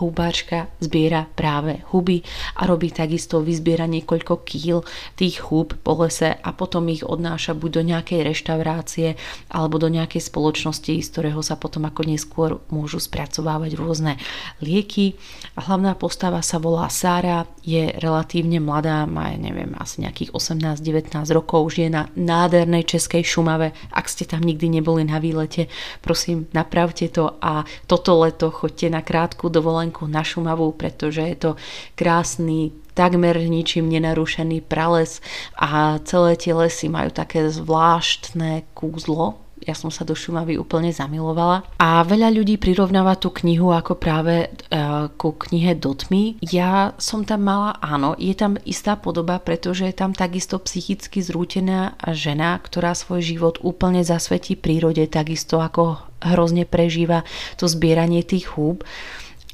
húbačka 0.00 0.68
zbiera 0.80 1.28
práve 1.36 1.84
huby 1.92 2.20
a 2.56 2.68
robí 2.68 2.92
takisto, 2.92 3.40
vyzbiera 3.40 3.86
niekoľko 3.86 4.42
kýl 4.42 4.82
tých 5.14 5.46
húb 5.48 5.76
po 5.80 6.04
lese 6.04 6.34
a 6.36 6.50
potom 6.52 6.88
ich 6.92 7.06
odnáša 7.06 7.56
buď 7.56 7.70
do 7.70 7.82
nejakej 7.94 8.20
reštaurácie 8.26 9.08
alebo 9.52 9.78
do 9.80 9.88
nejakej 9.88 10.22
spoločnosti, 10.26 10.94
z 11.00 11.08
ktorého 11.12 11.40
sa 11.40 11.56
potom 11.56 11.86
ako 11.86 12.02
neskôr 12.02 12.50
môžu 12.68 12.98
spracovávať 12.98 13.78
rôzne 13.78 14.18
lieky. 14.58 15.14
A 15.56 15.64
hlavná 15.70 15.94
postava 15.94 16.42
sa 16.42 16.58
volá 16.58 16.88
Sára, 16.90 17.46
je 17.66 17.90
relatívne 17.98 18.62
mladá, 18.62 19.06
má 19.06 19.34
neviem, 19.34 19.74
asi 19.78 20.02
nejakých 20.02 20.30
18-19 20.34 21.12
rokov, 21.34 21.74
žije 21.74 21.90
na 21.90 22.02
nádhernej 22.14 22.86
českej 22.86 23.26
Šumave. 23.26 23.74
Ak 23.90 24.06
ste 24.06 24.26
tam 24.26 24.42
nikdy 24.42 24.70
neboli 24.70 25.02
na 25.02 25.18
výlete, 25.18 25.66
prosím, 26.02 26.46
napravte 26.54 27.10
to 27.10 27.38
a 27.42 27.66
toto 27.90 28.22
leto 28.22 28.54
choďte 28.54 28.86
na 28.90 29.02
krátku 29.02 29.50
dovolenku 29.50 29.85
dovolenku 29.86 30.10
na 30.10 30.22
Šumavu, 30.24 30.72
pretože 30.74 31.22
je 31.22 31.36
to 31.36 31.50
krásny 31.94 32.72
takmer 32.94 33.36
ničím 33.36 33.92
nenarušený 33.92 34.64
prales 34.64 35.20
a 35.54 36.00
celé 36.04 36.36
tie 36.36 36.56
lesy 36.56 36.88
majú 36.88 37.12
také 37.12 37.44
zvláštne 37.52 38.64
kúzlo, 38.72 39.46
ja 39.66 39.72
som 39.72 39.88
sa 39.88 40.04
do 40.04 40.12
Šumavy 40.12 40.60
úplne 40.60 40.92
zamilovala. 40.92 41.64
A 41.80 42.04
veľa 42.04 42.28
ľudí 42.28 42.60
prirovnáva 42.60 43.16
tú 43.16 43.32
knihu 43.42 43.72
ako 43.72 43.96
práve 43.96 44.48
uh, 44.48 45.08
ku 45.16 45.32
knihe 45.32 45.74
Dotmy. 45.74 46.36
Ja 46.44 46.92
som 47.00 47.24
tam 47.24 47.48
mala, 47.48 47.74
áno, 47.80 48.14
je 48.20 48.36
tam 48.36 48.60
istá 48.68 49.00
podoba, 49.00 49.40
pretože 49.40 49.88
je 49.88 49.96
tam 49.96 50.12
takisto 50.12 50.60
psychicky 50.60 51.24
zrútená 51.24 51.96
žena, 52.12 52.60
ktorá 52.60 52.92
svoj 52.92 53.24
život 53.24 53.54
úplne 53.64 54.04
zasvetí 54.04 54.60
prírode, 54.60 55.08
takisto 55.08 55.58
ako 55.58 55.98
hrozne 56.20 56.64
prežíva 56.64 57.24
to 57.60 57.68
zbieranie 57.68 58.24
tých 58.24 58.56
húb 58.56 58.84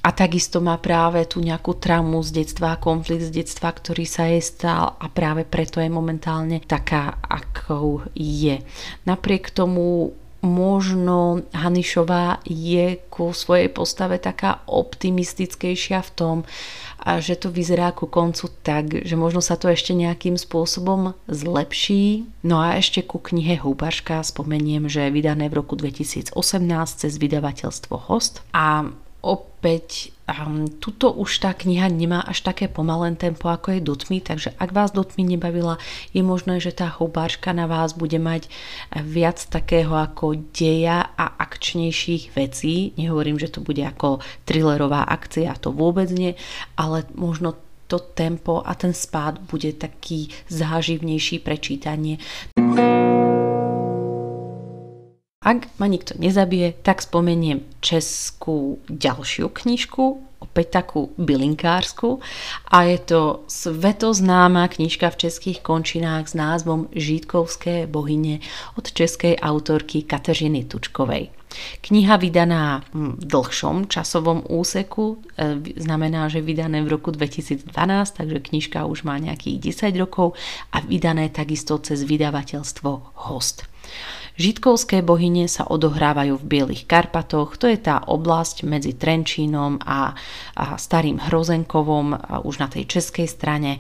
a 0.02 0.11
takisto 0.11 0.59
má 0.59 0.75
práve 0.82 1.23
tú 1.30 1.38
nejakú 1.38 1.78
traumu 1.78 2.18
z 2.26 2.42
detstva, 2.42 2.82
konflikt 2.82 3.30
z 3.30 3.42
detstva, 3.42 3.71
ktorý 3.71 4.02
sa 4.02 4.26
jej 4.26 4.42
stal 4.42 4.99
a 4.99 5.06
práve 5.06 5.47
preto 5.47 5.78
je 5.78 5.87
momentálne 5.87 6.59
taká, 6.59 7.23
akou 7.23 8.02
je. 8.18 8.59
Napriek 9.06 9.54
tomu 9.54 10.11
možno 10.42 11.47
Hanišová 11.54 12.42
je 12.42 12.99
ku 13.14 13.30
svojej 13.30 13.71
postave 13.71 14.18
taká 14.18 14.66
optimistickejšia 14.66 16.02
v 16.02 16.11
tom, 16.18 16.37
že 17.23 17.38
to 17.38 17.54
vyzerá 17.54 17.94
ku 17.94 18.11
koncu 18.11 18.50
tak, 18.66 19.06
že 19.06 19.14
možno 19.14 19.38
sa 19.38 19.54
to 19.54 19.71
ešte 19.71 19.94
nejakým 19.94 20.35
spôsobom 20.35 21.14
zlepší. 21.30 22.26
No 22.42 22.59
a 22.59 22.75
ešte 22.75 23.06
ku 23.06 23.23
knihe 23.23 23.62
Húbaška 23.62 24.18
spomeniem, 24.26 24.90
že 24.90 25.06
je 25.06 25.14
vydané 25.14 25.47
v 25.47 25.62
roku 25.62 25.78
2018 25.78 26.35
cez 26.90 27.12
vydavateľstvo 27.23 28.11
Host 28.11 28.42
a 28.50 28.90
opäť 29.22 30.10
um, 30.26 30.66
tuto 30.66 31.14
už 31.14 31.38
tá 31.38 31.54
kniha 31.54 31.86
nemá 31.86 32.20
až 32.26 32.42
také 32.42 32.66
pomalé 32.66 33.14
tempo 33.14 33.46
ako 33.46 33.78
je 33.78 33.80
Dotmy, 33.80 34.18
takže 34.18 34.50
ak 34.58 34.74
vás 34.74 34.90
Dotmy 34.90 35.22
nebavila, 35.22 35.78
je 36.10 36.26
možné, 36.26 36.58
že 36.58 36.74
tá 36.74 36.90
houbářka 36.90 37.54
na 37.54 37.70
vás 37.70 37.94
bude 37.94 38.18
mať 38.18 38.50
viac 39.06 39.38
takého 39.46 39.94
ako 39.94 40.34
deja 40.50 41.14
a 41.14 41.38
akčnejších 41.38 42.34
vecí. 42.34 42.92
Nehovorím, 42.98 43.38
že 43.38 43.54
to 43.54 43.62
bude 43.62 43.80
ako 43.80 44.18
thrillerová 44.44 45.06
akcia, 45.06 45.54
to 45.62 45.70
vôbec 45.70 46.10
nie, 46.10 46.34
ale 46.74 47.06
možno 47.14 47.54
to 47.86 48.00
tempo 48.00 48.64
a 48.64 48.72
ten 48.74 48.96
spád 48.96 49.38
bude 49.46 49.76
taký 49.76 50.32
záživnejší 50.48 51.44
pre 51.44 51.60
čítanie. 51.60 52.16
Ak 55.42 55.66
ma 55.82 55.90
nikto 55.90 56.14
nezabije, 56.22 56.87
tak 56.87 57.02
spomeniem 57.02 57.66
českú 57.82 58.78
ďalšiu 58.87 59.50
knižku, 59.50 60.22
opäť 60.42 60.82
takú 60.82 61.11
bylinkársku 61.18 62.22
a 62.70 62.87
je 62.87 62.99
to 62.99 63.20
svetoznáma 63.50 64.66
knižka 64.70 65.11
v 65.11 65.20
českých 65.26 65.62
končinách 65.62 66.30
s 66.30 66.34
názvom 66.34 66.90
Žítkovské 66.94 67.87
bohyne 67.87 68.38
od 68.78 68.87
českej 68.87 69.38
autorky 69.38 70.02
Kateřiny 70.06 70.66
Tučkovej. 70.66 71.30
Kniha 71.84 72.16
vydaná 72.16 72.80
v 72.94 73.25
dlhšom 73.28 73.84
časovom 73.84 74.40
úseku, 74.49 75.20
e, 75.37 75.61
znamená, 75.76 76.32
že 76.32 76.40
vydané 76.40 76.80
v 76.80 76.96
roku 76.96 77.12
2012, 77.12 77.68
takže 78.16 78.40
knižka 78.40 78.88
už 78.88 79.04
má 79.04 79.20
nejakých 79.20 79.61
10 79.61 80.00
rokov 80.00 80.32
a 80.72 80.80
vydané 80.80 81.28
takisto 81.28 81.76
cez 81.76 82.08
vydavateľstvo 82.08 83.20
Host. 83.28 83.71
Žitkovské 84.32 85.04
bohyne 85.04 85.44
sa 85.44 85.68
odohrávajú 85.68 86.40
v 86.40 86.48
Bielých 86.48 86.88
Karpatoch, 86.88 87.60
to 87.60 87.68
je 87.68 87.76
tá 87.76 88.00
oblasť 88.00 88.64
medzi 88.64 88.96
Trenčínom 88.96 89.76
a, 89.84 90.16
a 90.56 90.80
Starým 90.80 91.20
Hrozenkovom, 91.20 92.16
a 92.16 92.40
už 92.40 92.64
na 92.64 92.68
tej 92.72 92.88
českej 92.88 93.28
strane. 93.28 93.76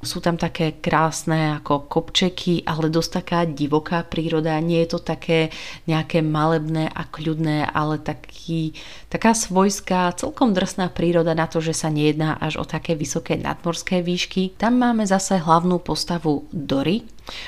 Sú 0.00 0.24
tam 0.24 0.40
také 0.40 0.80
krásne 0.80 1.60
ako 1.60 1.84
kopčeky, 1.84 2.64
ale 2.64 2.88
dosť 2.88 3.10
taká 3.20 3.44
divoká 3.44 4.00
príroda. 4.00 4.56
Nie 4.56 4.88
je 4.88 4.96
to 4.96 5.00
také 5.04 5.52
nejaké 5.84 6.24
malebné 6.24 6.88
a 6.88 7.04
kľudné, 7.04 7.68
ale 7.68 8.00
taký, 8.00 8.72
taká 9.12 9.36
svojská, 9.36 10.16
celkom 10.16 10.56
drsná 10.56 10.88
príroda 10.88 11.36
na 11.36 11.44
to, 11.44 11.60
že 11.60 11.76
sa 11.76 11.92
nejedná 11.92 12.40
až 12.40 12.56
o 12.56 12.64
také 12.64 12.96
vysoké 12.96 13.36
nadmorské 13.36 14.00
výšky. 14.00 14.56
Tam 14.56 14.80
máme 14.80 15.04
zase 15.04 15.36
hlavnú 15.36 15.84
postavu 15.84 16.48
Dory, 16.48 17.04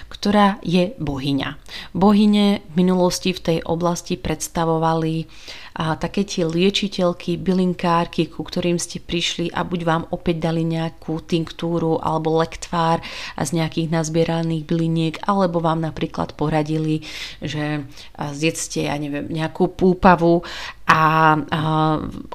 ktorá 0.09 0.63
je 0.63 0.95
bohyňa. 1.01 1.57
Bohyne 1.97 2.65
v 2.73 2.75
minulosti 2.77 3.33
v 3.33 3.41
tej 3.41 3.59
oblasti 3.65 4.21
predstavovali 4.21 5.27
a 5.73 5.97
také 5.97 6.29
tie 6.29 6.45
liečiteľky, 6.45 7.41
bylinkárky, 7.41 8.29
ku 8.29 8.45
ktorým 8.45 8.77
ste 8.77 9.01
prišli 9.01 9.49
a 9.57 9.65
buď 9.65 9.81
vám 9.89 10.03
opäť 10.13 10.53
dali 10.53 10.69
nejakú 10.69 11.25
tinktúru 11.25 11.97
alebo 11.97 12.37
lektvár 12.45 13.01
z 13.41 13.51
nejakých 13.57 13.89
nazbieraných 13.89 14.69
byliniek, 14.69 15.17
alebo 15.25 15.65
vám 15.65 15.81
napríklad 15.81 16.37
poradili, 16.37 17.01
že 17.41 17.89
zjedzte, 18.21 18.85
ja 18.85 19.01
neviem, 19.01 19.33
nejakú 19.33 19.73
púpavu 19.73 20.45
a, 20.87 21.39
a 21.39 21.61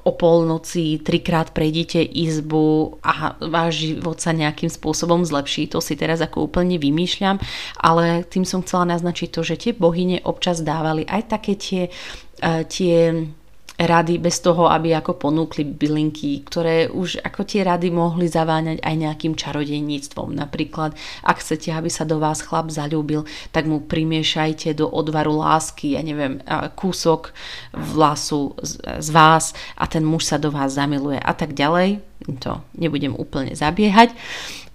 o 0.07 0.11
polnoci 0.15 1.03
trikrát 1.03 1.51
prejdete 1.51 1.99
izbu 1.99 2.97
a 3.03 3.35
váš 3.43 3.91
život 3.91 4.17
sa 4.17 4.31
nejakým 4.31 4.71
spôsobom 4.71 5.27
zlepší. 5.27 5.67
To 5.75 5.83
si 5.83 5.99
teraz 5.99 6.23
ako 6.23 6.47
úplne 6.47 6.79
vymýšľam, 6.79 7.37
ale 7.77 8.23
tým 8.25 8.47
som 8.47 8.63
chcela 8.63 8.87
naznačiť 8.97 9.29
to, 9.29 9.41
že 9.43 9.59
tie 9.59 9.71
bohyne 9.75 10.23
občas 10.23 10.63
dávali 10.63 11.03
aj 11.05 11.21
také 11.27 11.53
tie, 11.59 11.83
tie 12.71 12.95
rady 13.77 14.17
bez 14.17 14.41
toho, 14.41 14.65
aby 14.73 14.97
ako 14.97 15.21
ponúkli 15.21 15.61
bylinky, 15.61 16.41
ktoré 16.41 16.89
už 16.89 17.21
ako 17.21 17.45
tie 17.45 17.61
rady 17.61 17.93
mohli 17.93 18.25
zaváňať 18.25 18.81
aj 18.81 18.95
nejakým 18.97 19.37
čarodejníctvom. 19.37 20.33
Napríklad, 20.33 20.97
ak 21.21 21.37
chcete, 21.45 21.69
aby 21.69 21.85
sa 21.93 22.01
do 22.01 22.17
vás 22.17 22.41
chlap 22.41 22.73
zalúbil, 22.73 23.29
tak 23.53 23.69
mu 23.69 23.85
primiešajte 23.85 24.73
do 24.73 24.89
odvaru 24.89 25.37
lásky, 25.37 25.93
ja 25.93 26.01
neviem, 26.01 26.41
kúsok 26.73 27.37
vlasu 27.71 28.57
z, 28.65 28.81
z 28.81 29.07
vás 29.13 29.53
a 29.77 29.85
ten 29.85 30.01
muž 30.01 30.25
sa 30.25 30.41
do 30.41 30.49
vás 30.49 30.73
zamiluje 30.73 31.21
a 31.21 31.33
tak 31.37 31.53
ďalej 31.53 32.01
to 32.41 32.59
nebudem 32.75 33.13
úplne 33.15 33.53
zabiehať. 33.53 34.11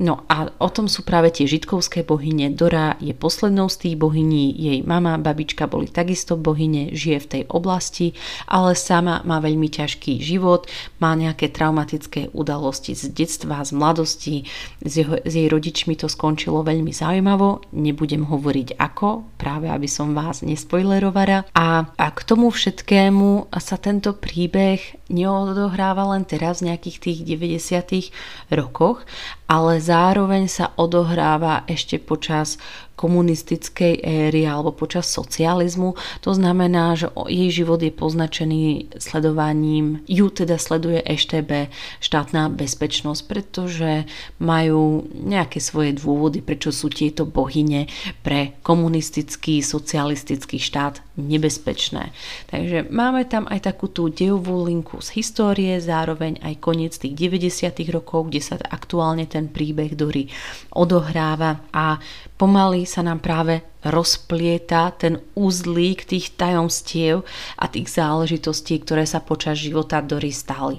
No 0.02 0.26
a 0.26 0.50
o 0.58 0.66
tom 0.66 0.90
sú 0.90 1.06
práve 1.06 1.30
tie 1.30 1.46
žitkovské 1.46 2.02
bohyne. 2.02 2.50
Dora 2.50 2.98
je 2.98 3.14
poslednou 3.14 3.70
z 3.70 3.86
tých 3.86 3.94
bohyní, 3.94 4.50
jej 4.50 4.82
mama, 4.82 5.14
babička 5.14 5.70
boli 5.70 5.86
takisto 5.86 6.34
bohyne, 6.34 6.90
žije 6.90 7.18
v 7.22 7.30
tej 7.30 7.42
oblasti, 7.46 8.18
ale 8.50 8.74
sama 8.74 9.22
má 9.22 9.38
veľmi 9.38 9.70
ťažký 9.70 10.18
život, 10.18 10.66
má 10.98 11.14
nejaké 11.14 11.54
traumatické 11.54 12.34
udalosti 12.34 12.98
z 12.98 13.14
detstva, 13.14 13.62
z 13.62 13.70
mladosti, 13.78 14.36
s, 14.82 14.92
jeho, 14.98 15.22
s 15.22 15.32
jej 15.38 15.46
rodičmi 15.46 15.94
to 15.94 16.10
skončilo 16.10 16.66
veľmi 16.66 16.90
zaujímavo, 16.90 17.70
nebudem 17.70 18.26
hovoriť 18.26 18.82
ako, 18.82 19.38
práve 19.38 19.70
aby 19.70 19.86
som 19.86 20.18
vás 20.18 20.42
nespoilerovara. 20.42 21.46
A, 21.54 21.86
a 21.86 22.06
k 22.10 22.20
tomu 22.26 22.50
všetkému 22.50 23.54
sa 23.54 23.78
tento 23.78 24.18
príbeh 24.18 24.98
neodohráva 25.12 26.10
len 26.16 26.26
teraz 26.26 26.58
v 26.58 26.74
nejakých 26.74 26.98
tých 26.98 27.18
90. 27.22 28.10
rokoch, 28.50 29.06
ale 29.46 29.78
zároveň 29.92 30.48
sa 30.48 30.72
odohráva 30.80 31.68
ešte 31.68 32.00
počas 32.00 32.56
komunistickej 33.02 33.98
éry 33.98 34.46
alebo 34.46 34.70
počas 34.70 35.10
socializmu. 35.10 35.98
To 36.22 36.30
znamená, 36.30 36.94
že 36.94 37.10
jej 37.26 37.50
život 37.50 37.82
je 37.82 37.90
poznačený 37.90 38.94
sledovaním, 39.02 40.06
ju 40.06 40.30
teda 40.30 40.54
sleduje 40.54 41.02
EŠTB, 41.02 41.74
štátna 41.98 42.46
bezpečnosť, 42.54 43.22
pretože 43.26 44.06
majú 44.38 45.10
nejaké 45.10 45.58
svoje 45.58 45.98
dôvody, 45.98 46.38
prečo 46.38 46.70
sú 46.70 46.86
tieto 46.94 47.26
bohyne 47.26 47.90
pre 48.22 48.54
komunistický, 48.62 49.58
socialistický 49.66 50.62
štát 50.62 51.02
nebezpečné. 51.18 52.14
Takže 52.48 52.86
máme 52.86 53.26
tam 53.26 53.50
aj 53.50 53.66
takú 53.66 53.90
tú 53.90 54.06
dejovú 54.08 54.62
linku 54.70 55.02
z 55.02 55.18
histórie, 55.18 55.82
zároveň 55.82 56.38
aj 56.38 56.54
koniec 56.62 56.94
tých 56.94 57.18
90. 57.18 57.68
rokov, 57.90 58.30
kde 58.30 58.40
sa 58.40 58.54
aktuálne 58.62 59.26
ten 59.26 59.50
príbeh 59.50 59.98
Dory 59.98 60.30
odohráva 60.70 61.66
a 61.74 61.98
pomaly 62.42 62.82
sa 62.90 63.06
nám 63.06 63.22
práve 63.22 63.71
rozplieta 63.82 64.94
ten 64.94 65.18
úzlík 65.34 66.06
tých 66.06 66.34
tajomstiev 66.38 67.26
a 67.58 67.64
tých 67.66 67.90
záležitostí, 67.90 68.82
ktoré 68.82 69.06
sa 69.06 69.22
počas 69.22 69.58
života 69.58 69.98
Dory 70.02 70.30
stali. 70.30 70.78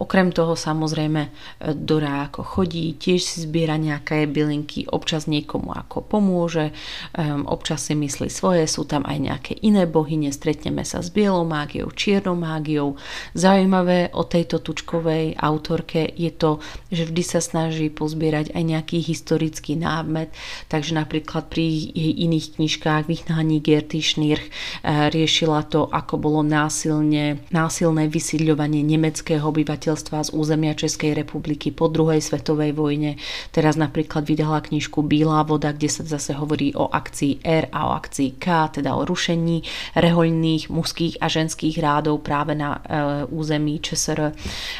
Okrem 0.00 0.32
toho 0.32 0.54
samozrejme 0.56 1.22
e, 1.26 1.30
Dora 1.74 2.30
ako 2.30 2.42
chodí, 2.42 2.96
tiež 2.96 3.20
si 3.20 3.36
zbiera 3.44 3.76
nejaké 3.76 4.24
bylinky, 4.24 4.88
občas 4.88 5.28
niekomu 5.28 5.76
ako 5.76 6.02
pomôže, 6.06 6.72
občas 7.46 7.86
si 7.86 7.94
myslí 7.94 8.32
svoje, 8.32 8.64
sú 8.64 8.88
tam 8.88 9.04
aj 9.04 9.18
nejaké 9.18 9.52
iné 9.60 9.84
bohyne, 9.84 10.32
stretneme 10.32 10.82
sa 10.86 11.04
s 11.04 11.12
bielou 11.12 11.44
mágiou, 11.44 11.92
čiernou 11.92 12.34
mágiou. 12.38 12.96
Zaujímavé 13.36 14.10
o 14.16 14.24
tejto 14.24 14.64
tučkovej 14.64 15.36
autorke 15.36 16.08
je 16.16 16.32
to, 16.32 16.58
že 16.88 17.10
vždy 17.10 17.22
sa 17.22 17.40
snaží 17.44 17.92
pozbierať 17.92 18.56
aj 18.56 18.62
nejaký 18.62 18.98
historický 19.04 19.76
námet, 19.76 20.32
takže 20.72 20.96
napríklad 20.96 21.52
pri 21.52 21.92
jej 21.92 22.12
iných 22.24 22.39
iných 22.40 22.56
knižkách 22.56 23.04
Vyhnaní 23.04 23.60
Gerty 23.60 24.00
Schnirch 24.00 24.48
eh, 24.48 25.12
riešila 25.12 25.68
to, 25.68 25.84
ako 25.92 26.16
bolo 26.16 26.40
násilne, 26.40 27.44
násilné 27.52 28.08
vysídľovanie 28.08 28.80
nemeckého 28.80 29.44
obyvateľstva 29.44 30.24
z 30.24 30.30
územia 30.32 30.72
Českej 30.72 31.12
republiky 31.12 31.68
po 31.68 31.92
druhej 31.92 32.24
svetovej 32.24 32.72
vojne. 32.72 33.20
Teraz 33.52 33.76
napríklad 33.76 34.24
vydala 34.24 34.64
knižku 34.64 35.04
Bílá 35.04 35.44
voda, 35.44 35.76
kde 35.76 35.92
sa 35.92 36.00
zase 36.00 36.32
hovorí 36.32 36.72
o 36.72 36.88
akcii 36.88 37.44
R 37.44 37.68
a 37.68 37.92
o 37.92 37.96
akcii 38.00 38.40
K, 38.40 38.80
teda 38.80 38.96
o 38.96 39.04
rušení 39.04 39.60
rehoľných 40.00 40.72
mužských 40.72 41.20
a 41.20 41.28
ženských 41.28 41.76
rádov 41.76 42.24
práve 42.24 42.56
na 42.56 42.80
e, 42.80 43.28
území 43.28 43.84
ČSR 43.84 44.32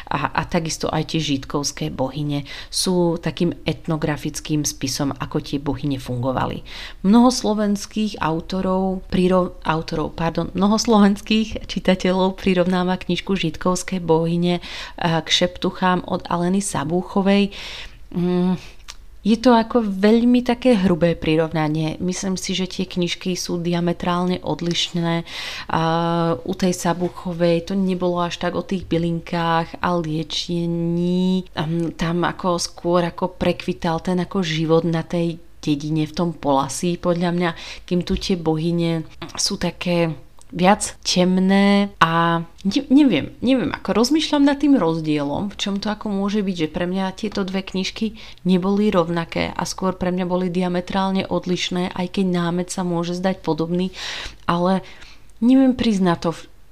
a, 0.09 0.17
a 0.33 0.41
takisto 0.49 0.89
aj 0.89 1.13
tie 1.13 1.21
žítkovské 1.21 1.93
bohyne 1.93 2.47
sú 2.73 3.21
takým 3.21 3.53
etnografickým 3.67 4.65
spisom, 4.65 5.13
ako 5.13 5.43
tie 5.43 5.59
bohyne 5.59 5.99
fungovali. 5.99 6.63
Mnoho 7.03 7.29
slov 7.29 7.50
slovenských 7.51 8.23
autorov, 8.23 9.03
prirov, 9.11 9.59
autorov 9.67 10.15
pardon, 10.15 10.47
mnoho 10.55 10.79
slovenských 10.79 11.67
čitateľov 11.67 12.39
prirovnáva 12.39 12.95
knižku 12.95 13.35
Žitkovské 13.35 13.99
bohyne 13.99 14.63
eh, 14.63 15.19
k 15.19 15.27
šeptuchám 15.27 16.07
od 16.07 16.23
Aleny 16.31 16.63
Sabúchovej. 16.63 17.51
Mm, 18.15 18.55
je 19.21 19.37
to 19.37 19.51
ako 19.51 19.83
veľmi 19.83 20.41
také 20.47 20.79
hrubé 20.79 21.13
prirovnanie. 21.13 21.99
Myslím 21.99 22.39
si, 22.39 22.55
že 22.55 22.65
tie 22.65 22.89
knižky 22.89 23.37
sú 23.37 23.61
diametrálne 23.61 24.41
odlišné. 24.41 25.27
u 26.41 26.53
tej 26.57 26.73
Sabuchovej 26.73 27.69
to 27.69 27.77
nebolo 27.77 28.17
až 28.17 28.41
tak 28.41 28.57
o 28.57 28.65
tých 28.65 28.89
bylinkách 28.89 29.77
a 29.77 29.89
liečení. 29.93 31.45
Tam 32.01 32.17
ako 32.25 32.57
skôr 32.57 33.05
ako 33.05 33.37
prekvital 33.37 34.01
ten 34.01 34.17
ako 34.25 34.41
život 34.41 34.89
na 34.89 35.05
tej 35.05 35.37
dedine, 35.61 36.09
v 36.09 36.15
tom 36.17 36.29
Polasí, 36.33 36.97
podľa 36.97 37.31
mňa, 37.31 37.49
kým 37.85 38.01
tu 38.01 38.17
tie 38.17 38.35
bohyne 38.35 39.05
sú 39.37 39.61
také 39.61 40.11
viac 40.51 40.99
temné 41.07 41.95
a 42.03 42.43
ne, 42.67 42.81
neviem, 42.91 43.31
neviem, 43.39 43.71
ako 43.71 43.95
rozmýšľam 43.95 44.43
nad 44.43 44.59
tým 44.59 44.75
rozdielom, 44.75 45.47
v 45.47 45.55
čom 45.55 45.79
to 45.79 45.87
ako 45.87 46.11
môže 46.11 46.43
byť, 46.43 46.55
že 46.67 46.73
pre 46.73 46.85
mňa 46.91 47.15
tieto 47.15 47.47
dve 47.47 47.63
knižky 47.63 48.19
neboli 48.43 48.91
rovnaké 48.91 49.47
a 49.55 49.63
skôr 49.63 49.95
pre 49.95 50.11
mňa 50.11 50.25
boli 50.27 50.51
diametrálne 50.51 51.23
odlišné, 51.23 51.95
aj 51.95 52.19
keď 52.19 52.25
námet 52.27 52.67
sa 52.67 52.83
môže 52.83 53.15
zdať 53.15 53.39
podobný, 53.39 53.95
ale 54.43 54.83
neviem 55.39 55.71
priznať 55.71 56.19
to, 56.19 56.31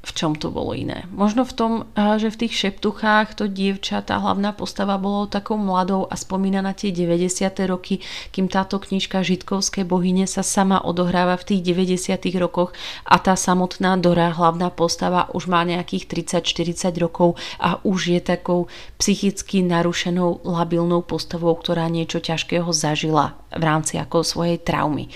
v 0.10 0.18
čom 0.18 0.34
to 0.34 0.50
bolo 0.50 0.74
iné. 0.74 1.06
Možno 1.14 1.46
v 1.46 1.54
tom, 1.54 1.74
že 1.94 2.34
v 2.34 2.40
tých 2.42 2.58
šeptuchách 2.58 3.38
to 3.38 3.46
dievča, 3.46 4.02
tá 4.02 4.18
hlavná 4.18 4.58
postava 4.58 4.98
bolo 4.98 5.30
takou 5.30 5.54
mladou 5.54 6.10
a 6.10 6.18
spomína 6.18 6.66
na 6.66 6.74
tie 6.74 6.90
90. 6.90 7.30
roky, 7.70 8.02
kým 8.34 8.50
táto 8.50 8.82
knižka 8.82 9.22
Žitkovské 9.22 9.86
bohyne 9.86 10.26
sa 10.26 10.42
sama 10.42 10.82
odohráva 10.82 11.38
v 11.38 11.54
tých 11.54 11.62
90. 11.62 12.18
rokoch 12.42 12.74
a 13.06 13.22
tá 13.22 13.38
samotná 13.38 14.02
Dora, 14.02 14.34
hlavná 14.34 14.74
postava, 14.74 15.30
už 15.30 15.46
má 15.46 15.62
nejakých 15.62 16.10
30-40 16.42 16.98
rokov 16.98 17.38
a 17.62 17.78
už 17.86 18.18
je 18.18 18.20
takou 18.26 18.66
psychicky 18.98 19.62
narušenou, 19.62 20.42
labilnou 20.42 21.06
postavou, 21.06 21.54
ktorá 21.54 21.86
niečo 21.86 22.18
ťažkého 22.18 22.74
zažila 22.74 23.38
v 23.54 23.64
rámci 23.66 24.02
ako 24.02 24.26
svojej 24.26 24.58
traumy. 24.58 25.10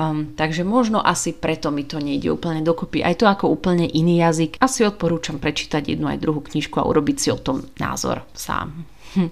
Um, 0.00 0.32
takže 0.32 0.64
možno 0.64 1.04
asi 1.04 1.36
preto 1.36 1.68
mi 1.68 1.84
to 1.84 2.00
nejde 2.00 2.32
úplne 2.32 2.64
dokopy. 2.64 3.04
Aj 3.04 3.12
to 3.12 3.28
ako 3.28 3.52
úplne 3.52 3.84
iný 3.84 4.24
jazyk. 4.24 4.56
Asi 4.56 4.88
odporúčam 4.88 5.36
prečítať 5.36 5.92
jednu 5.92 6.08
aj 6.08 6.24
druhú 6.24 6.40
knižku 6.40 6.80
a 6.80 6.88
urobiť 6.88 7.16
si 7.20 7.28
o 7.28 7.36
tom 7.36 7.68
názor 7.76 8.24
sám. 8.32 8.88
Hm. 9.12 9.28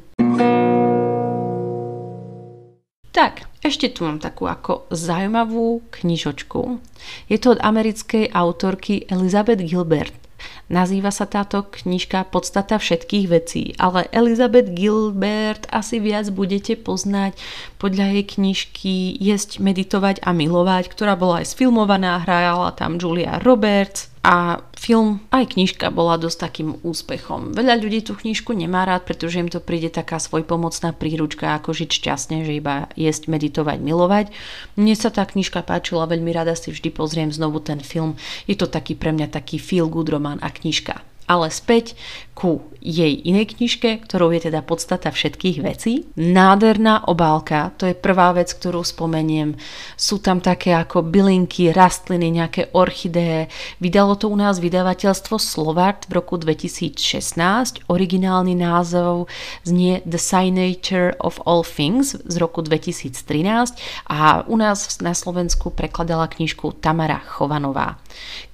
Tak, 3.16 3.48
ešte 3.64 3.88
tu 3.96 4.04
mám 4.04 4.20
takú 4.20 4.44
ako 4.44 4.92
zaujímavú 4.92 5.88
knižočku. 5.88 6.84
Je 7.32 7.40
to 7.40 7.56
od 7.56 7.64
americkej 7.64 8.28
autorky 8.36 9.08
Elizabeth 9.08 9.64
Gilbert. 9.64 10.27
Nazýva 10.68 11.08
sa 11.08 11.24
táto 11.24 11.64
knižka 11.64 12.28
Podstata 12.28 12.76
všetkých 12.76 13.26
vecí, 13.32 13.62
ale 13.80 14.06
Elizabeth 14.12 14.74
Gilbert 14.76 15.64
asi 15.72 15.98
viac 15.98 16.28
budete 16.28 16.76
poznať 16.76 17.38
podľa 17.80 18.18
jej 18.18 18.24
knižky 18.36 18.94
Jesť, 19.16 19.64
meditovať 19.64 20.20
a 20.22 20.36
milovať, 20.36 20.92
ktorá 20.92 21.16
bola 21.16 21.40
aj 21.40 21.56
sfilmovaná, 21.56 22.22
hrala 22.22 22.76
tam 22.76 23.00
Julia 23.00 23.40
Roberts 23.40 24.17
a 24.28 24.60
film 24.76 25.24
aj 25.32 25.56
knižka 25.56 25.88
bola 25.88 26.20
dosť 26.20 26.36
takým 26.36 26.76
úspechom. 26.84 27.56
Veľa 27.56 27.80
ľudí 27.80 28.04
tú 28.04 28.12
knižku 28.12 28.52
nemá 28.52 28.84
rád, 28.84 29.08
pretože 29.08 29.40
im 29.40 29.48
to 29.48 29.56
príde 29.56 29.88
taká 29.88 30.20
svojpomocná 30.20 30.92
príručka, 30.92 31.56
ako 31.56 31.72
žiť 31.72 31.88
šťastne, 31.88 32.44
že 32.44 32.60
iba 32.60 32.92
jesť, 32.92 33.32
meditovať, 33.32 33.80
milovať. 33.80 34.28
Mne 34.76 34.92
sa 35.00 35.08
tá 35.08 35.24
knižka 35.24 35.64
páčila, 35.64 36.04
veľmi 36.04 36.28
rada 36.36 36.52
si 36.52 36.68
vždy 36.68 36.92
pozriem 36.92 37.32
znovu 37.32 37.64
ten 37.64 37.80
film. 37.80 38.20
Je 38.44 38.52
to 38.52 38.68
taký 38.68 38.92
pre 38.92 39.16
mňa 39.16 39.32
taký 39.32 39.56
feel 39.56 39.88
good 39.88 40.12
román 40.12 40.36
a 40.44 40.52
knižka. 40.52 41.00
Ale 41.24 41.48
späť 41.48 41.96
ku 42.36 42.68
jej 42.88 43.20
inej 43.28 43.52
knižke, 43.52 44.08
ktorou 44.08 44.32
je 44.32 44.48
teda 44.48 44.64
podstata 44.64 45.12
všetkých 45.12 45.60
vecí. 45.60 46.08
Nádherná 46.16 47.04
obálka, 47.04 47.76
to 47.76 47.84
je 47.84 47.92
prvá 47.92 48.32
vec, 48.32 48.48
ktorú 48.48 48.80
spomeniem. 48.80 49.60
Sú 50.00 50.24
tam 50.24 50.40
také 50.40 50.72
ako 50.72 51.04
bylinky, 51.04 51.68
rastliny, 51.68 52.32
nejaké 52.32 52.72
orchideje. 52.72 53.52
Vydalo 53.76 54.16
to 54.16 54.32
u 54.32 54.36
nás 54.40 54.56
vydavateľstvo 54.56 55.36
Slovart 55.36 56.08
v 56.08 56.16
roku 56.16 56.40
2016. 56.40 57.84
Originálny 57.92 58.56
názov 58.56 59.28
znie 59.68 60.00
The 60.08 60.16
Signature 60.16 61.12
of 61.20 61.36
All 61.44 61.68
Things 61.68 62.16
z 62.16 62.34
roku 62.40 62.64
2013 62.64 63.76
a 64.08 64.48
u 64.48 64.56
nás 64.56 64.96
na 65.04 65.12
Slovensku 65.12 65.68
prekladala 65.76 66.24
knižku 66.32 66.80
Tamara 66.80 67.20
Chovanová. 67.20 68.00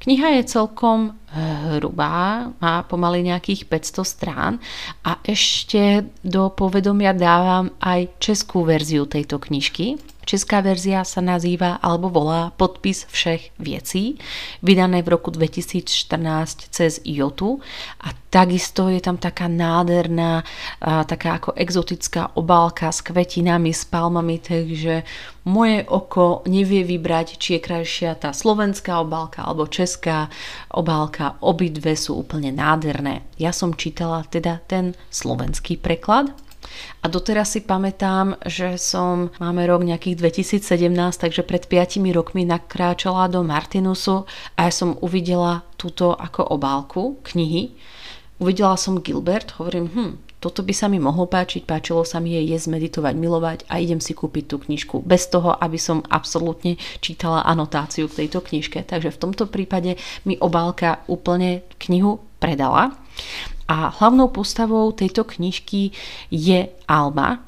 Kniha 0.03 0.43
je 0.43 0.51
celkom 0.51 1.15
hrubá, 1.35 2.51
má 2.63 2.87
pomaly 2.87 3.27
nejakých 3.27 3.67
500 3.67 4.07
strán 4.07 4.24
a 5.05 5.13
ešte 5.21 6.09
do 6.25 6.49
povedomia 6.55 7.13
dávam 7.13 7.69
aj 7.83 8.17
českú 8.19 8.65
verziu 8.65 9.05
tejto 9.05 9.37
knižky. 9.37 10.14
Česká 10.25 10.61
verzia 10.61 11.05
sa 11.05 11.21
nazýva 11.21 11.79
alebo 11.81 12.09
volá 12.09 12.53
Podpis 12.57 13.07
všech 13.09 13.57
vecí, 13.61 14.19
vydané 14.65 15.05
v 15.05 15.15
roku 15.15 15.31
2014 15.31 16.73
cez 16.73 17.01
Jotu 17.05 17.61
a 18.01 18.13
takisto 18.33 18.91
je 18.91 18.99
tam 18.99 19.17
taká 19.21 19.47
nádherná, 19.47 20.43
taká 20.83 21.39
ako 21.39 21.55
exotická 21.55 22.35
obálka 22.35 22.91
s 22.91 23.01
kvetinami, 23.07 23.71
s 23.71 23.87
palmami, 23.87 24.43
takže 24.43 25.07
moje 25.47 25.85
oko 25.87 26.43
nevie 26.51 26.83
vybrať, 26.83 27.39
či 27.39 27.57
je 27.57 27.61
krajšia 27.63 28.19
tá 28.19 28.33
slovenská 28.35 28.99
obálka 28.99 29.47
alebo 29.47 29.71
česká 29.71 30.33
obálka. 30.73 31.39
Obidve 31.45 31.95
sú 31.95 32.19
úplne 32.25 32.51
nádherné. 32.51 33.23
Ja 33.39 33.55
som 33.55 33.77
čítala 33.77 34.27
teda 34.27 34.65
ten 34.67 34.99
slovenský 35.15 35.79
preklad 35.79 36.33
a 37.03 37.07
doteraz 37.09 37.53
si 37.53 37.61
pamätám, 37.61 38.41
že 38.49 38.81
som, 38.81 39.29
máme 39.37 39.69
rok 39.69 39.85
nejakých 39.85 40.17
2017, 40.21 40.89
takže 41.21 41.45
pred 41.45 41.69
5 41.69 42.01
rokmi 42.15 42.49
nakráčala 42.49 43.29
do 43.29 43.45
Martinusu 43.45 44.25
a 44.57 44.69
ja 44.69 44.73
som 44.73 44.97
uvidela 45.05 45.63
túto 45.77 46.17
ako 46.17 46.55
obálku 46.55 47.21
knihy. 47.29 47.77
Uvidela 48.41 48.75
som 48.75 48.99
Gilbert, 48.99 49.55
hovorím, 49.61 49.87
hm, 49.93 50.13
toto 50.45 50.61
by 50.61 50.77
sa 50.77 50.93
mi 50.93 51.01
mohlo 51.01 51.25
páčiť, 51.25 51.65
páčilo 51.65 52.05
sa 52.05 52.21
mi 52.21 52.37
jej 52.37 52.45
jesť, 52.53 52.77
meditovať, 52.77 53.15
milovať 53.17 53.59
a 53.65 53.81
idem 53.81 53.97
si 53.97 54.13
kúpiť 54.13 54.45
tú 54.45 54.61
knižku 54.61 55.01
bez 55.01 55.33
toho, 55.33 55.57
aby 55.57 55.81
som 55.81 56.05
absolútne 56.13 56.77
čítala 57.01 57.49
anotáciu 57.49 58.13
k 58.13 58.25
tejto 58.25 58.45
knižke. 58.45 58.85
Takže 58.85 59.09
v 59.09 59.21
tomto 59.25 59.49
prípade 59.49 59.97
mi 60.29 60.37
obálka 60.37 61.01
úplne 61.09 61.65
knihu 61.81 62.21
predala. 62.45 62.93
A 63.69 63.89
hlavnou 63.89 64.29
postavou 64.29 64.93
tejto 64.93 65.25
knižky 65.25 65.93
je 66.29 66.69
Alma, 66.85 67.41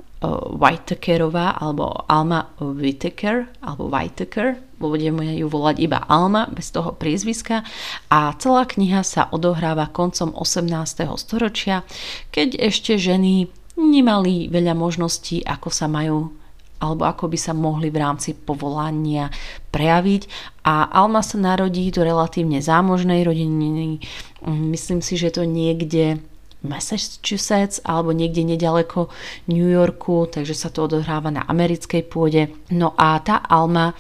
Whitakerová 0.57 1.61
alebo 1.61 1.93
Alma 2.09 2.49
Whitaker 2.59 3.53
alebo 3.61 3.93
Whitaker, 3.93 4.57
budeme 4.81 5.37
ju 5.37 5.47
volať 5.47 5.77
iba 5.77 6.01
Alma 6.09 6.49
bez 6.49 6.73
toho 6.73 6.97
priezviska 6.97 7.61
a 8.09 8.33
celá 8.41 8.65
kniha 8.65 9.05
sa 9.05 9.29
odohráva 9.29 9.93
koncom 9.93 10.33
18. 10.33 11.05
storočia, 11.21 11.85
keď 12.33 12.57
ešte 12.65 12.97
ženy 12.97 13.53
nemali 13.77 14.49
veľa 14.49 14.73
možností, 14.73 15.45
ako 15.45 15.69
sa 15.69 15.85
majú 15.85 16.33
alebo 16.83 17.09
ako 17.09 17.33
by 17.33 17.39
sa 17.41 17.53
mohli 17.57 17.89
v 17.89 18.01
rámci 18.01 18.37
povolania 18.37 19.33
prejaviť. 19.73 20.23
A 20.67 20.91
Alma 20.93 21.25
sa 21.25 21.41
narodí 21.41 21.89
do 21.95 22.05
relatívne 22.05 22.61
zámožnej 22.61 23.25
rodiny. 23.25 24.01
Myslím 24.47 25.01
si, 25.01 25.17
že 25.17 25.33
to 25.33 25.49
niekde 25.49 26.21
Massachusetts 26.67 27.79
alebo 27.87 28.11
niekde 28.11 28.43
nedaleko 28.43 29.13
New 29.47 29.71
Yorku, 29.71 30.27
takže 30.27 30.55
sa 30.57 30.69
to 30.73 30.91
odohráva 30.91 31.31
na 31.31 31.47
americkej 31.47 32.03
pôde. 32.11 32.51
No 32.75 32.93
a 32.99 33.21
tá 33.23 33.39
Alma 33.39 33.95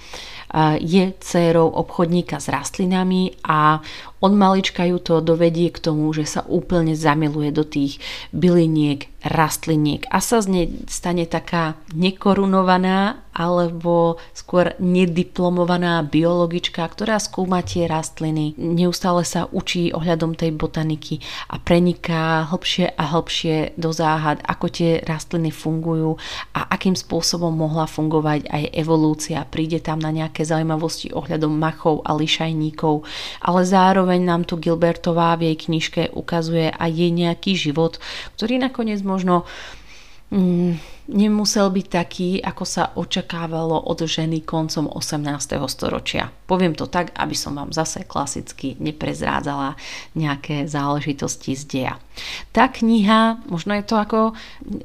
je 0.80 1.12
dcérou 1.20 1.68
obchodníka 1.68 2.40
s 2.40 2.48
rastlinami 2.48 3.34
a 3.44 3.82
od 4.20 4.33
malička 4.33 4.85
ju 4.88 4.98
to 4.98 5.20
dovedie 5.20 5.68
k 5.68 5.83
tomu, 5.83 6.09
že 6.16 6.24
sa 6.24 6.40
úplne 6.48 6.96
zamiluje 6.96 7.50
do 7.52 7.64
tých 7.66 8.00
byliniek, 8.33 9.09
rastliniek 9.26 10.07
a 10.09 10.22
sa 10.22 10.38
z 10.38 10.46
nej 10.48 10.66
stane 10.87 11.26
taká 11.26 11.74
nekorunovaná 11.92 13.26
alebo 13.37 14.16
skôr 14.33 14.72
nediplomovaná 14.81 16.00
biologička, 16.00 16.81
ktorá 16.81 17.20
skúma 17.20 17.61
tie 17.61 17.85
rastliny, 17.85 18.57
neustále 18.57 19.29
sa 19.29 19.44
učí 19.52 19.92
ohľadom 19.92 20.33
tej 20.33 20.57
botaniky 20.57 21.20
a 21.52 21.61
preniká 21.61 22.48
hlbšie 22.48 22.96
a 22.96 23.05
hlbšie 23.12 23.76
do 23.76 23.92
záhad, 23.92 24.40
ako 24.40 24.72
tie 24.72 25.05
rastliny 25.05 25.52
fungujú 25.52 26.16
a 26.57 26.72
akým 26.72 26.96
spôsobom 26.96 27.52
mohla 27.52 27.85
fungovať 27.85 28.48
aj 28.48 28.62
evolúcia. 28.72 29.44
Príde 29.44 29.85
tam 29.85 30.00
na 30.00 30.09
nejaké 30.09 30.48
zaujímavosti 30.48 31.12
ohľadom 31.12 31.52
machov 31.52 32.00
a 32.09 32.16
lišajníkov, 32.16 33.05
ale 33.44 33.61
zároveň 33.68 34.06
nám 34.14 34.47
tu 34.47 34.55
Gilbertová 34.62 35.35
v 35.35 35.51
jej 35.53 35.57
knižke 35.66 36.03
ukazuje 36.14 36.71
aj 36.71 36.90
jej 36.95 37.11
nejaký 37.11 37.53
život, 37.59 37.99
ktorý 38.38 38.62
nakoniec 38.62 39.03
možno 39.03 39.42
mm, 40.31 40.95
nemusel 41.11 41.71
byť 41.71 41.87
taký, 41.90 42.31
ako 42.42 42.64
sa 42.66 42.95
očakávalo 42.95 43.88
od 43.88 43.99
ženy 44.07 44.42
koncom 44.42 44.90
18. 44.90 45.59
storočia. 45.71 46.31
Poviem 46.47 46.79
to 46.79 46.87
tak, 46.87 47.11
aby 47.19 47.35
som 47.35 47.59
vám 47.59 47.75
zase 47.75 48.07
klasicky 48.07 48.79
neprezrádzala 48.79 49.75
nejaké 50.14 50.71
záležitosti 50.71 51.59
z 51.59 51.62
deja. 51.66 51.95
Tá 52.55 52.71
kniha, 52.73 53.45
možno 53.51 53.77
je 53.77 53.85
to 53.85 54.01
ako 54.01 54.21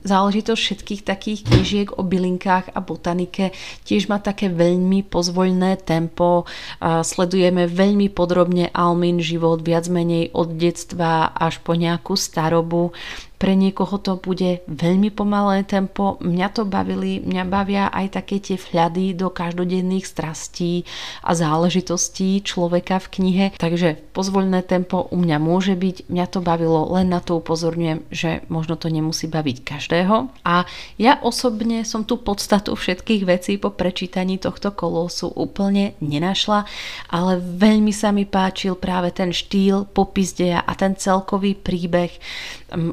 záležitosť 0.03 0.59
všetkých 0.59 1.01
takých 1.07 1.39
knižiek 1.47 1.87
o 1.95 2.03
bylinkách 2.03 2.75
a 2.75 2.79
botanike, 2.83 3.55
tiež 3.87 4.11
má 4.11 4.19
také 4.19 4.51
veľmi 4.51 5.07
pozvoľné 5.07 5.79
tempo, 5.85 6.43
sledujeme 6.83 7.71
veľmi 7.71 8.11
podrobne 8.11 8.67
Almin 8.75 9.23
život, 9.23 9.63
viac 9.63 9.87
menej 9.87 10.35
od 10.35 10.59
detstva 10.59 11.31
až 11.31 11.63
po 11.63 11.71
nejakú 11.77 12.19
starobu. 12.19 12.91
Pre 13.39 13.57
niekoho 13.57 13.97
to 13.97 14.19
bude 14.21 14.61
veľmi 14.67 15.09
pomalé 15.09 15.63
tempo, 15.65 16.10
mňa 16.19 16.47
to 16.51 16.67
bavili, 16.67 17.23
mňa 17.23 17.43
bavia 17.47 17.87
aj 17.93 18.19
také 18.19 18.43
tie 18.43 18.59
vhľady 18.59 19.15
do 19.15 19.31
každodenných 19.31 20.03
strastí 20.03 20.83
a 21.23 21.31
záležitostí 21.37 22.43
človeka 22.43 22.99
v 22.99 23.07
knihe, 23.07 23.45
takže 23.55 23.95
pozvoľné 24.11 24.65
tempo 24.67 25.07
u 25.07 25.15
mňa 25.15 25.37
môže 25.39 25.77
byť, 25.77 26.11
mňa 26.11 26.25
to 26.27 26.39
bavilo, 26.43 26.91
len 26.91 27.07
na 27.07 27.23
to 27.23 27.39
upozorňujem, 27.39 28.09
že 28.11 28.43
možno 28.51 28.75
to 28.75 28.91
nemusí 28.91 29.29
baviť 29.29 29.57
každého. 29.63 30.27
A 30.43 30.67
ja 30.97 31.21
osobne 31.21 31.85
som 31.87 32.03
tu 32.03 32.19
podstatu 32.19 32.73
všetkých 32.75 33.23
vecí 33.23 33.55
po 33.61 33.71
prečítaní 33.71 34.41
tohto 34.41 34.73
kolosu 34.73 35.29
úplne 35.31 35.93
nenašla, 36.01 36.65
ale 37.07 37.37
veľmi 37.39 37.93
sa 37.93 38.09
mi 38.09 38.25
páčil 38.25 38.75
práve 38.75 39.13
ten 39.13 39.29
štýl, 39.29 39.87
popis 39.91 40.33
deja 40.33 40.65
a 40.65 40.73
ten 40.73 40.97
celkový 40.97 41.53
príbeh 41.55 42.11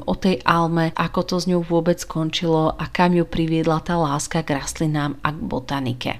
o 0.05 0.13
tej 0.15 0.43
Alme, 0.43 0.91
ako 0.91 1.19
to 1.23 1.35
s 1.39 1.47
ňou 1.47 1.63
vôbec 1.63 1.95
skončilo 1.99 2.75
a 2.75 2.85
kam 3.09 3.17
ju 3.17 3.25
priviedla 3.25 3.81
tá 3.81 3.97
láska 3.97 4.45
k 4.45 4.53
rastlinám 4.53 5.17
a 5.25 5.33
k 5.33 5.41
botanike. 5.41 6.11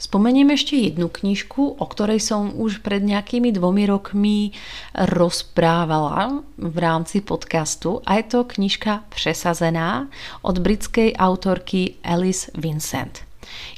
Spomeniem 0.00 0.56
ešte 0.56 0.80
jednu 0.80 1.12
knižku, 1.12 1.76
o 1.76 1.84
ktorej 1.84 2.24
som 2.24 2.56
už 2.56 2.80
pred 2.80 3.04
nejakými 3.04 3.52
dvomi 3.52 3.84
rokmi 3.84 4.56
rozprávala 4.96 6.40
v 6.56 6.76
rámci 6.80 7.20
podcastu 7.20 8.00
a 8.08 8.16
je 8.16 8.32
to 8.32 8.48
knižka 8.48 9.04
Přesazená 9.12 10.08
od 10.40 10.56
britskej 10.56 11.20
autorky 11.20 12.00
Alice 12.00 12.48
Vincent. 12.56 13.29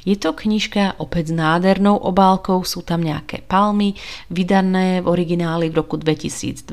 Je 0.05 0.15
to 0.15 0.31
knižka 0.31 0.99
opäť 1.01 1.31
s 1.31 1.33
nádhernou 1.35 1.97
obálkou, 1.97 2.61
sú 2.63 2.85
tam 2.85 3.01
nejaké 3.01 3.41
palmy, 3.43 3.97
vydané 4.29 5.01
v 5.01 5.09
origináli 5.09 5.73
v 5.73 5.81
roku 5.81 5.97
2020 5.97 6.69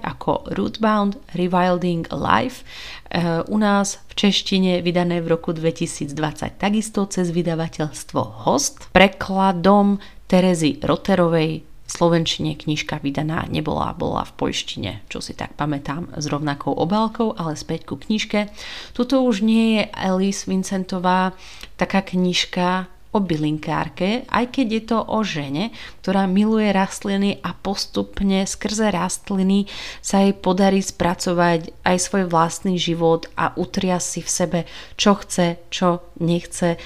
ako 0.00 0.48
Rootbound 0.56 1.20
Rewilding 1.36 2.08
Life, 2.10 2.64
eh, 3.12 3.44
u 3.44 3.56
nás 3.60 4.00
v 4.08 4.12
češtine 4.16 4.80
vydané 4.80 5.20
v 5.20 5.36
roku 5.36 5.52
2020 5.52 6.56
takisto 6.56 7.04
cez 7.06 7.30
vydavateľstvo 7.30 8.48
Host, 8.48 8.88
prekladom 8.96 10.00
Terezy 10.28 10.80
Roterovej 10.80 11.67
slovenčine 11.88 12.54
knižka 12.54 13.00
vydaná 13.00 13.48
nebola, 13.48 13.96
bola 13.96 14.22
v 14.28 14.36
poľštine, 14.36 15.08
čo 15.08 15.24
si 15.24 15.32
tak 15.32 15.56
pamätám 15.56 16.12
s 16.14 16.28
rovnakou 16.28 16.76
obálkou, 16.76 17.32
ale 17.34 17.56
späť 17.56 17.88
ku 17.88 17.96
knižke. 17.96 18.52
Tuto 18.92 19.24
už 19.24 19.40
nie 19.40 19.80
je 19.80 19.82
Alice 19.96 20.44
Vincentová 20.44 21.32
taká 21.80 22.04
knižka 22.04 22.92
o 23.08 23.24
bylinkárke, 23.24 24.28
aj 24.28 24.52
keď 24.52 24.66
je 24.68 24.82
to 24.84 24.98
o 25.00 25.24
žene, 25.24 25.72
ktorá 26.04 26.28
miluje 26.28 26.68
rastliny 26.68 27.40
a 27.40 27.56
postupne 27.56 28.44
skrze 28.44 28.92
rastliny 28.92 29.64
sa 30.04 30.20
jej 30.20 30.36
podarí 30.36 30.84
spracovať 30.84 31.72
aj 31.88 31.96
svoj 31.96 32.28
vlastný 32.28 32.76
život 32.76 33.24
a 33.32 33.56
utria 33.56 33.96
si 33.96 34.20
v 34.20 34.28
sebe, 34.28 34.60
čo 35.00 35.16
chce, 35.16 35.56
čo 35.72 36.04
nechce 36.20 36.76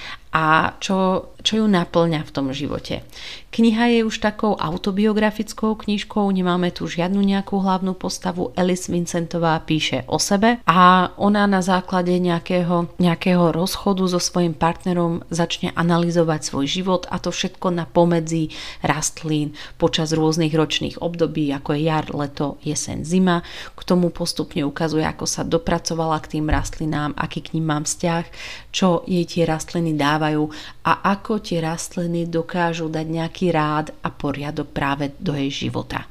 čo, 0.81 1.29
čo 1.45 1.53
ju 1.61 1.65
naplňa 1.69 2.25
v 2.25 2.33
tom 2.33 2.49
živote. 2.49 3.05
Kniha 3.53 3.85
je 3.93 4.01
už 4.01 4.17
takou 4.17 4.57
autobiografickou 4.57 5.77
knižkou, 5.77 6.25
nemáme 6.33 6.73
tu 6.73 6.89
žiadnu 6.89 7.21
nejakú 7.21 7.61
hlavnú 7.61 7.93
postavu. 7.93 8.49
Alice 8.57 8.89
Vincentová 8.89 9.61
píše 9.61 10.09
o 10.09 10.17
sebe 10.17 10.57
a 10.65 11.13
ona 11.21 11.45
na 11.45 11.61
základe 11.61 12.17
nejakého, 12.17 12.89
nejakého 12.97 13.53
rozchodu 13.53 14.09
so 14.09 14.17
svojím 14.17 14.57
partnerom 14.57 15.21
začne 15.29 15.69
analyzovať 15.77 16.49
svoj 16.49 16.65
život 16.65 17.05
a 17.13 17.21
to 17.21 17.29
všetko 17.29 17.69
na 17.69 17.85
pomedzi 17.85 18.49
rastlín 18.81 19.53
počas 19.77 20.17
rôznych 20.17 20.57
ročných 20.57 20.97
období, 20.97 21.53
ako 21.53 21.77
je 21.77 21.81
jar, 21.85 22.09
leto, 22.09 22.57
jesen, 22.65 23.05
zima. 23.05 23.45
K 23.77 23.81
tomu 23.85 24.09
postupne 24.09 24.65
ukazuje, 24.65 25.05
ako 25.05 25.29
sa 25.29 25.45
dopracovala 25.45 26.17
k 26.25 26.41
tým 26.41 26.49
rastlinám, 26.49 27.13
aký 27.13 27.45
k 27.45 27.53
ním 27.53 27.69
mám 27.69 27.83
vzťah, 27.85 28.25
čo 28.73 29.05
jej 29.05 29.29
tie 29.29 29.45
rastliny 29.45 29.93
dávajú 30.23 30.47
a 30.87 31.03
ako 31.11 31.43
tie 31.43 31.59
rastliny 31.59 32.31
dokážu 32.31 32.87
dať 32.87 33.03
nejaký 33.11 33.51
rád 33.51 33.91
a 33.99 34.07
poriadok 34.07 34.71
práve 34.71 35.11
do 35.19 35.35
jej 35.35 35.67
života. 35.67 36.07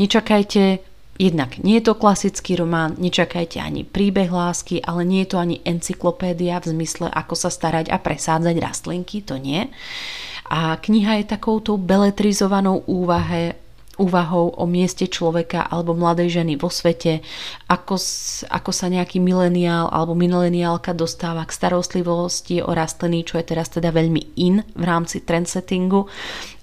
Nečakajte 0.00 0.88
Jednak 1.20 1.60
nie 1.60 1.76
je 1.76 1.92
to 1.92 2.00
klasický 2.00 2.56
román, 2.56 2.96
nečakajte 2.96 3.60
ani 3.60 3.84
príbeh 3.84 4.32
lásky, 4.32 4.80
ale 4.80 5.04
nie 5.04 5.28
je 5.28 5.36
to 5.36 5.36
ani 5.36 5.60
encyklopédia 5.68 6.64
v 6.64 6.72
zmysle, 6.72 7.12
ako 7.12 7.36
sa 7.36 7.52
starať 7.52 7.92
a 7.92 8.00
presádzať 8.00 8.56
rastlinky, 8.56 9.20
to 9.20 9.36
nie. 9.36 9.68
A 10.48 10.80
kniha 10.80 11.20
je 11.20 11.28
takouto 11.28 11.76
beletrizovanou 11.76 12.88
úvahe, 12.88 13.52
úvahou 14.00 14.56
o 14.56 14.64
mieste 14.64 15.04
človeka 15.04 15.68
alebo 15.68 15.92
mladej 15.92 16.40
ženy 16.40 16.56
vo 16.56 16.72
svete, 16.72 17.20
ako, 17.68 18.00
ako 18.48 18.70
sa 18.72 18.88
nejaký 18.88 19.20
mileniál 19.20 19.92
alebo 19.92 20.16
mileniálka 20.16 20.96
dostáva 20.96 21.44
k 21.44 21.52
starostlivosti 21.52 22.64
o 22.64 22.72
rastliny, 22.72 23.28
čo 23.28 23.36
je 23.36 23.44
teraz 23.44 23.68
teda 23.68 23.92
veľmi 23.92 24.40
in 24.40 24.64
v 24.64 24.84
rámci 24.88 25.20
trendsettingu. 25.20 26.08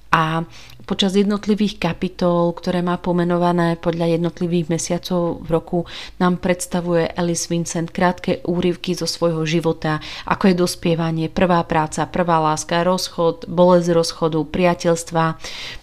A 0.09 0.41
počas 0.87 1.19
jednotlivých 1.19 1.83
kapitol, 1.83 2.55
ktoré 2.55 2.79
má 2.79 2.95
pomenované 2.95 3.75
podľa 3.75 4.15
jednotlivých 4.15 4.71
mesiacov 4.71 5.43
v 5.43 5.49
roku, 5.51 5.79
nám 6.15 6.39
predstavuje 6.39 7.11
Alice 7.11 7.51
Vincent 7.51 7.91
krátke 7.91 8.39
úryvky 8.47 8.95
zo 8.95 9.03
svojho 9.03 9.43
života, 9.43 9.99
ako 10.23 10.49
je 10.49 10.55
dospievanie, 10.55 11.27
prvá 11.27 11.59
práca, 11.67 12.07
prvá 12.07 12.39
láska, 12.39 12.87
rozchod, 12.87 13.51
bolesť 13.51 13.91
rozchodu, 13.91 14.39
priateľstva. 14.47 15.23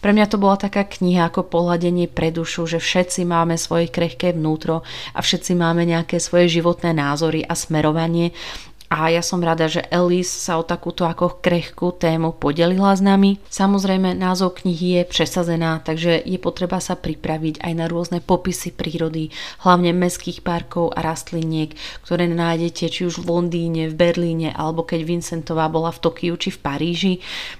Pre 0.01 0.11
mňa 0.17 0.27
to 0.33 0.41
bola 0.41 0.57
taká 0.57 0.89
kniha 0.89 1.29
ako 1.29 1.45
pohľadenie 1.53 2.09
pre 2.09 2.33
dušu, 2.33 2.65
že 2.65 2.81
všetci 2.81 3.29
máme 3.29 3.61
svoje 3.61 3.93
krehké 3.93 4.33
vnútro 4.33 4.81
a 5.13 5.21
všetci 5.21 5.53
máme 5.53 5.85
nejaké 5.85 6.17
svoje 6.17 6.49
životné 6.49 6.97
názory 6.97 7.45
a 7.45 7.53
smerovanie 7.53 8.33
a 8.95 9.11
ja 9.11 9.27
som 9.27 9.43
rada, 9.43 9.67
že 9.67 9.83
Alice 9.91 10.31
sa 10.31 10.55
o 10.55 10.63
takúto 10.63 11.03
ako 11.03 11.43
krehkú 11.43 11.99
tému 11.99 12.39
podelila 12.39 12.95
s 12.95 13.03
nami. 13.03 13.43
Samozrejme, 13.51 14.15
názov 14.15 14.63
knihy 14.63 15.03
je 15.03 15.11
presazená, 15.11 15.83
takže 15.83 16.23
je 16.23 16.39
potreba 16.39 16.79
sa 16.79 16.95
pripraviť 16.95 17.59
aj 17.59 17.73
na 17.75 17.91
rôzne 17.91 18.23
popisy 18.23 18.71
prírody, 18.71 19.35
hlavne 19.67 19.91
mestských 19.91 20.47
parkov 20.47 20.95
a 20.95 21.03
rastliniek, 21.03 21.75
ktoré 22.07 22.31
nájdete 22.31 22.87
či 22.87 23.11
už 23.11 23.27
v 23.27 23.35
Londýne, 23.35 23.91
v 23.91 23.99
Berlíne, 23.99 24.55
alebo 24.55 24.87
keď 24.87 25.03
Vincentová 25.03 25.67
bola 25.67 25.91
v 25.91 25.99
Tokiu 25.99 26.39
či 26.39 26.55
v 26.55 26.63
Paríži. 26.63 27.15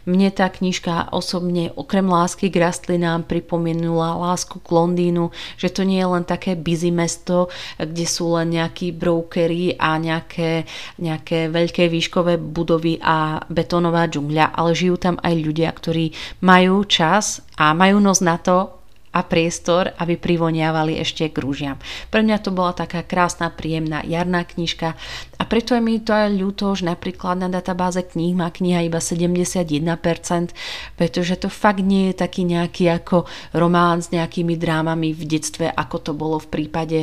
Mne 0.07 0.31
tá 0.31 0.47
knižka 0.47 1.11
osobne 1.11 1.75
okrem 1.75 2.07
lásky 2.07 2.47
k 2.47 2.63
rastlinám 2.63 3.27
pripomenula 3.27 4.15
lásku 4.23 4.63
k 4.63 4.69
Londýnu, 4.71 5.35
že 5.59 5.75
to 5.75 5.83
nie 5.83 5.99
je 5.99 6.07
len 6.15 6.23
také 6.23 6.55
busy 6.55 6.95
mesto, 6.95 7.51
kde 7.75 8.07
sú 8.07 8.39
len 8.39 8.55
nejakí 8.55 8.95
brokery 8.95 9.75
a 9.83 9.99
nejaké, 9.99 10.63
nejaké 11.03 11.24
nejaké 11.25 11.49
veľké 11.49 11.89
výškové 11.89 12.37
budovy 12.37 13.01
a 13.01 13.41
betónová 13.49 14.05
džungľa, 14.13 14.53
ale 14.53 14.77
žijú 14.77 15.01
tam 15.01 15.17
aj 15.25 15.35
ľudia, 15.41 15.73
ktorí 15.73 16.13
majú 16.45 16.85
čas 16.85 17.41
a 17.57 17.73
majú 17.73 17.97
nos 17.97 18.21
na 18.21 18.37
to, 18.37 18.84
a 19.15 19.23
priestor, 19.23 19.95
aby 19.95 20.19
privoniavali 20.19 20.99
ešte 20.99 21.31
k 21.31 21.39
rúžiam. 21.39 21.79
Pre 22.11 22.19
mňa 22.19 22.43
to 22.43 22.51
bola 22.51 22.75
taká 22.75 23.07
krásna, 23.07 23.55
príjemná 23.55 24.03
jarná 24.03 24.43
knižka 24.43 24.99
a 25.39 25.43
preto 25.47 25.79
je 25.79 25.83
mi 25.83 26.03
to 26.03 26.11
aj 26.11 26.35
ľúto, 26.35 26.75
že 26.75 26.91
napríklad 26.91 27.39
na 27.39 27.47
databáze 27.47 28.03
kníh 28.03 28.35
má 28.35 28.51
kniha 28.51 28.83
iba 28.83 28.99
71%, 28.99 30.51
pretože 30.99 31.35
to 31.39 31.47
fakt 31.47 31.85
nie 31.85 32.11
je 32.11 32.15
taký 32.19 32.43
nejaký 32.43 32.91
ako 32.91 33.31
román 33.55 34.03
s 34.03 34.11
nejakými 34.11 34.59
drámami 34.59 35.15
v 35.15 35.23
detstve, 35.31 35.71
ako 35.71 35.97
to 36.03 36.13
bolo 36.17 36.43
v 36.43 36.51
prípade 36.51 36.99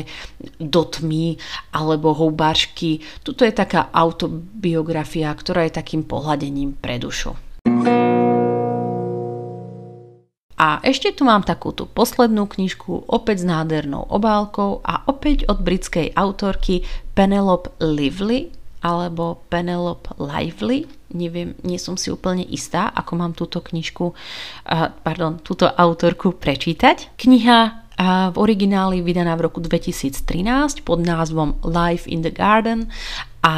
Dotmy 0.59 1.39
alebo 1.71 2.11
Houbášky. 2.11 2.99
Tuto 3.23 3.47
je 3.47 3.55
taká 3.55 3.87
autobiografia, 3.95 5.31
ktorá 5.31 5.63
je 5.69 5.79
takým 5.79 6.03
pohľadením 6.03 6.75
pre 6.75 6.99
dušu. 6.99 7.50
A 10.61 10.77
ešte 10.85 11.09
tu 11.09 11.25
mám 11.25 11.41
takúto 11.41 11.89
poslednú 11.89 12.45
knižku, 12.45 13.09
opäť 13.09 13.41
s 13.41 13.49
nádhernou 13.49 14.05
obálkou 14.13 14.85
a 14.85 15.01
opäť 15.09 15.49
od 15.49 15.65
britskej 15.65 16.13
autorky 16.13 16.85
Penelope 17.17 17.73
Lively 17.81 18.53
alebo 18.85 19.41
Penelope 19.49 20.13
Lively. 20.21 20.85
Neviem, 21.17 21.57
nie 21.65 21.81
som 21.81 21.97
si 21.97 22.13
úplne 22.13 22.45
istá, 22.45 22.93
ako 22.93 23.11
mám 23.17 23.33
túto 23.33 23.57
knižku, 23.57 24.13
pardon, 25.01 25.41
túto 25.41 25.65
autorku 25.65 26.37
prečítať. 26.37 27.17
Kniha 27.17 27.59
v 28.29 28.35
origináli 28.37 29.01
vydaná 29.01 29.33
v 29.37 29.49
roku 29.49 29.61
2013 29.61 30.85
pod 30.85 31.01
názvom 31.01 31.57
Life 31.65 32.05
in 32.05 32.21
the 32.21 32.33
Garden 32.33 32.89
a 33.41 33.55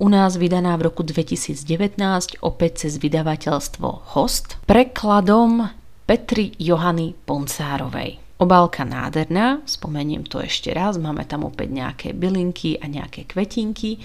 u 0.00 0.08
nás 0.08 0.40
vydaná 0.40 0.76
v 0.80 0.92
roku 0.92 1.04
2019 1.04 1.96
opäť 2.40 2.88
cez 2.88 2.96
vydavateľstvo 3.00 4.16
Host. 4.16 4.60
Prekladom 4.64 5.72
Petri 6.08 6.56
Johany 6.56 7.12
Poncárovej. 7.12 8.40
Obálka 8.40 8.80
nádherná, 8.80 9.60
spomeniem 9.68 10.24
to 10.24 10.40
ešte 10.40 10.72
raz, 10.72 10.96
máme 10.96 11.28
tam 11.28 11.44
opäť 11.44 11.68
nejaké 11.68 12.08
bylinky 12.16 12.80
a 12.80 12.88
nejaké 12.88 13.28
kvetinky 13.28 14.00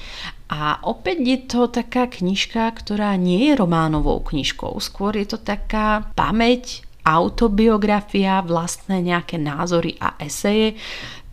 a 0.51 0.83
opäť 0.83 1.17
je 1.23 1.39
to 1.47 1.71
taká 1.71 2.11
knižka, 2.11 2.75
ktorá 2.75 3.15
nie 3.15 3.47
je 3.47 3.53
románovou 3.55 4.19
knižkou, 4.19 4.75
skôr 4.83 5.15
je 5.15 5.31
to 5.31 5.39
taká 5.39 6.11
pamäť, 6.11 6.83
autobiografia, 7.07 8.43
vlastné 8.43 8.99
nejaké 8.99 9.39
názory 9.39 9.95
a 9.95 10.19
eseje 10.19 10.75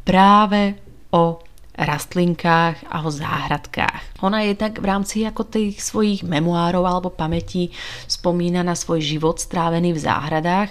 práve 0.06 0.78
o 1.10 1.49
rastlinkách 1.80 2.92
a 2.92 2.96
o 3.00 3.10
záhradkách. 3.10 4.20
Ona 4.20 4.44
jednak 4.44 4.76
v 4.76 4.84
rámci 4.84 5.24
ako 5.24 5.48
tých 5.48 5.80
svojich 5.80 6.20
memoárov 6.28 6.84
alebo 6.84 7.08
pamätí 7.08 7.72
spomína 8.04 8.60
na 8.60 8.76
svoj 8.76 9.00
život 9.00 9.40
strávený 9.40 9.96
v 9.96 10.04
záhradách. 10.04 10.70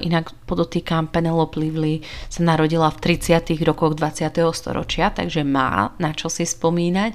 Inak 0.00 0.32
podotýkam, 0.48 1.12
Penelope 1.12 1.60
Lively 1.60 2.00
sa 2.32 2.40
narodila 2.40 2.88
v 2.88 3.20
30. 3.20 3.52
rokoch 3.68 3.92
20. 4.00 4.32
storočia, 4.56 5.12
takže 5.12 5.44
má 5.44 5.92
na 6.00 6.16
čo 6.16 6.32
si 6.32 6.48
spomínať 6.48 7.12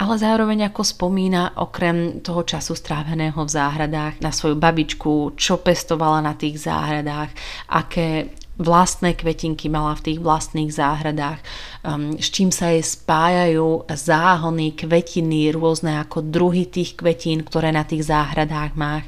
ale 0.00 0.16
zároveň 0.16 0.72
ako 0.72 0.80
spomína 0.80 1.60
okrem 1.60 2.24
toho 2.24 2.40
času 2.40 2.72
stráveného 2.72 3.36
v 3.36 3.50
záhradách 3.52 4.24
na 4.24 4.32
svoju 4.32 4.56
babičku, 4.56 5.36
čo 5.36 5.60
pestovala 5.60 6.24
na 6.24 6.32
tých 6.32 6.56
záhradách, 6.56 7.28
aké 7.68 8.32
vlastné 8.60 9.16
kvetinky 9.16 9.72
mala 9.72 9.96
v 9.96 10.12
tých 10.12 10.18
vlastných 10.20 10.68
záhradách, 10.68 11.40
um, 11.80 12.14
s 12.20 12.28
čím 12.28 12.52
sa 12.52 12.70
jej 12.70 12.84
spájajú 12.84 13.88
záhony, 13.88 14.76
kvetiny, 14.76 15.48
rôzne 15.56 15.96
ako 16.04 16.20
druhy 16.20 16.68
tých 16.68 17.00
kvetín, 17.00 17.40
ktoré 17.40 17.72
na 17.72 17.88
tých 17.88 18.04
záhradách 18.04 18.76
má. 18.76 19.00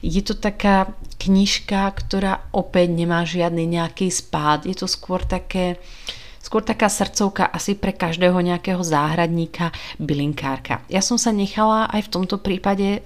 Je 0.00 0.24
to 0.24 0.32
taká 0.32 0.96
knižka, 1.20 1.92
ktorá 1.92 2.48
opäť 2.56 2.88
nemá 2.96 3.22
žiadny 3.28 3.68
nejaký 3.68 4.08
spád, 4.08 4.64
je 4.64 4.74
to 4.74 4.88
skôr 4.88 5.20
také 5.22 5.76
skôr 6.46 6.62
taká 6.62 6.86
srdcovka 6.86 7.50
asi 7.50 7.74
pre 7.74 7.90
každého 7.90 8.38
nejakého 8.38 8.78
záhradníka, 8.78 9.74
bylinkárka. 9.98 10.78
Ja 10.86 11.02
som 11.02 11.18
sa 11.18 11.34
nechala 11.34 11.90
aj 11.90 12.06
v 12.06 12.12
tomto 12.14 12.38
prípade 12.38 13.02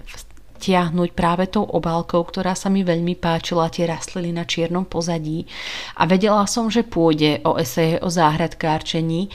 tiahnuť 0.61 1.16
práve 1.16 1.49
tou 1.49 1.64
obálkou, 1.64 2.20
ktorá 2.20 2.53
sa 2.53 2.68
mi 2.68 2.85
veľmi 2.85 3.16
páčila, 3.16 3.73
tie 3.73 3.88
rastliny 3.88 4.37
na 4.37 4.44
čiernom 4.44 4.85
pozadí. 4.85 5.49
A 5.96 6.05
vedela 6.05 6.44
som, 6.44 6.68
že 6.68 6.85
pôjde 6.85 7.40
o 7.49 7.57
eseje 7.57 7.96
o 8.05 8.12
záhradkárčení, 8.12 9.33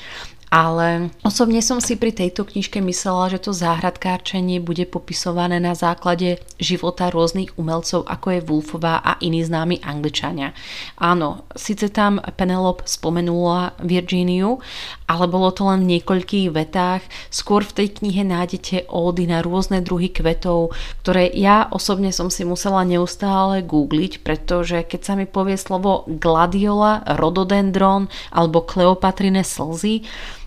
ale 0.53 1.09
osobne 1.25 1.59
som 1.59 1.81
si 1.81 1.97
pri 1.97 2.13
tejto 2.13 2.45
knižke 2.45 2.79
myslela, 2.79 3.33
že 3.33 3.43
to 3.43 3.51
záhradkárčenie 3.51 4.61
bude 4.61 4.85
popisované 4.85 5.57
na 5.57 5.73
základe 5.73 6.39
života 6.61 7.09
rôznych 7.09 7.57
umelcov, 7.57 8.05
ako 8.05 8.27
je 8.31 8.45
Wolfová 8.45 9.01
a 9.01 9.17
iní 9.19 9.41
známi 9.41 9.81
angličania. 9.81 10.53
Áno, 10.95 11.43
síce 11.57 11.89
tam 11.89 12.21
Penelope 12.39 12.85
spomenula 12.85 13.75
Virgíniu, 13.81 14.61
ale 15.09 15.25
bolo 15.27 15.49
to 15.51 15.67
len 15.67 15.83
v 15.83 15.97
niekoľkých 15.97 16.53
vetách. 16.53 17.03
Skôr 17.33 17.65
v 17.65 17.83
tej 17.83 17.87
knihe 18.01 18.23
nájdete 18.23 18.87
ódy 18.87 19.27
na 19.27 19.41
rôzne 19.41 19.81
druhy 19.81 20.13
kvetov, 20.13 20.71
ktoré 21.01 21.29
ja 21.33 21.67
osobne 21.69 22.13
som 22.13 22.29
si 22.29 22.47
musela 22.47 22.85
neustále 22.87 23.65
googliť, 23.65 24.21
pretože 24.21 24.85
keď 24.85 25.01
sa 25.01 25.13
mi 25.17 25.25
povie 25.27 25.57
slovo 25.57 26.05
gladiola, 26.07 27.03
rododendron 27.17 28.07
alebo 28.31 28.63
kleopatrine 28.63 29.43
slzy, 29.43 30.05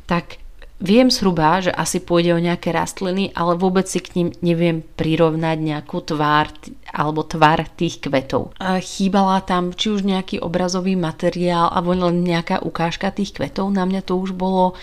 tak 0.09 0.41
Viem 0.79 1.11
zhruba, 1.11 1.59
že 1.59 1.75
asi 1.75 1.99
pôjde 1.99 2.39
o 2.39 2.45
nejaké 2.45 2.71
rastliny, 2.71 3.35
ale 3.35 3.59
vôbec 3.59 3.91
si 3.91 3.99
k 3.99 4.15
ním 4.15 4.29
neviem 4.39 4.87
prirovnať 4.95 5.59
nejakú 5.59 5.99
tvár 6.07 6.55
alebo 6.95 7.27
tvar 7.27 7.67
tých 7.75 7.99
kvetov. 7.99 8.55
Chýbala 8.63 9.43
tam 9.43 9.75
či 9.75 9.91
už 9.91 10.07
nejaký 10.07 10.39
obrazový 10.39 10.95
materiál 10.95 11.75
alebo 11.75 11.99
len 11.99 12.23
nejaká 12.23 12.63
ukážka 12.63 13.11
tých 13.11 13.35
kvetov. 13.35 13.75
Na 13.75 13.91
mňa 13.91 14.07
to 14.07 14.23
už 14.23 14.39
bolo, 14.39 14.79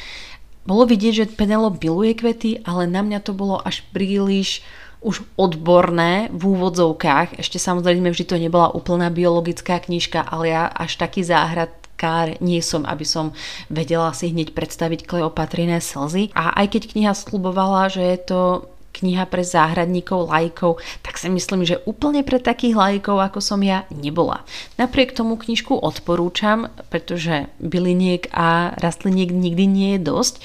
bolo 0.67 0.83
vidieť, 0.83 1.13
že 1.15 1.31
Penelope 1.31 1.79
miluje 1.79 2.11
kvety, 2.11 2.67
ale 2.67 2.91
na 2.91 2.99
mňa 2.99 3.23
to 3.23 3.31
bolo 3.31 3.63
až 3.63 3.79
príliš 3.95 4.67
už 4.99 5.23
odborné 5.39 6.27
v 6.35 6.59
úvodzovkách. 6.59 7.39
Ešte 7.39 7.55
samozrejme 7.55 8.11
vždy 8.11 8.25
to 8.27 8.35
nebola 8.35 8.67
úplná 8.67 9.07
biologická 9.07 9.79
knižka, 9.79 10.27
ale 10.27 10.51
ja 10.51 10.67
až 10.67 10.99
taký 10.99 11.23
záhrad 11.23 11.71
kár 11.95 12.37
nie 12.43 12.59
som, 12.59 12.83
aby 12.83 13.03
som 13.07 13.31
vedela 13.71 14.11
si 14.11 14.31
hneď 14.31 14.51
predstaviť 14.51 15.07
Kleopatriné 15.07 15.79
slzy. 15.79 16.31
A 16.35 16.55
aj 16.55 16.75
keď 16.75 16.81
kniha 16.95 17.13
slubovala, 17.15 17.91
že 17.91 18.03
je 18.03 18.19
to 18.23 18.41
kniha 18.95 19.27
pre 19.27 19.43
záhradníkov, 19.43 20.31
lajkov, 20.31 20.79
tak 21.03 21.19
si 21.19 21.27
myslím, 21.27 21.67
že 21.67 21.83
úplne 21.83 22.23
pre 22.23 22.39
takých 22.39 22.79
lajkov, 22.79 23.19
ako 23.19 23.39
som 23.43 23.59
ja, 23.59 23.83
nebola. 23.91 24.47
Napriek 24.79 25.11
tomu 25.11 25.35
knižku 25.35 25.75
odporúčam, 25.75 26.71
pretože 26.87 27.51
byliniek 27.59 28.31
a 28.31 28.71
rastliniek 28.79 29.35
nikdy 29.35 29.67
nie 29.67 29.89
je 29.99 30.07
dosť, 30.07 30.35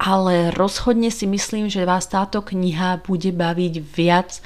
ale 0.00 0.48
rozhodne 0.56 1.12
si 1.12 1.28
myslím, 1.28 1.68
že 1.68 1.84
vás 1.84 2.08
táto 2.08 2.40
kniha 2.40 3.04
bude 3.04 3.36
baviť 3.36 3.74
viac 3.84 4.40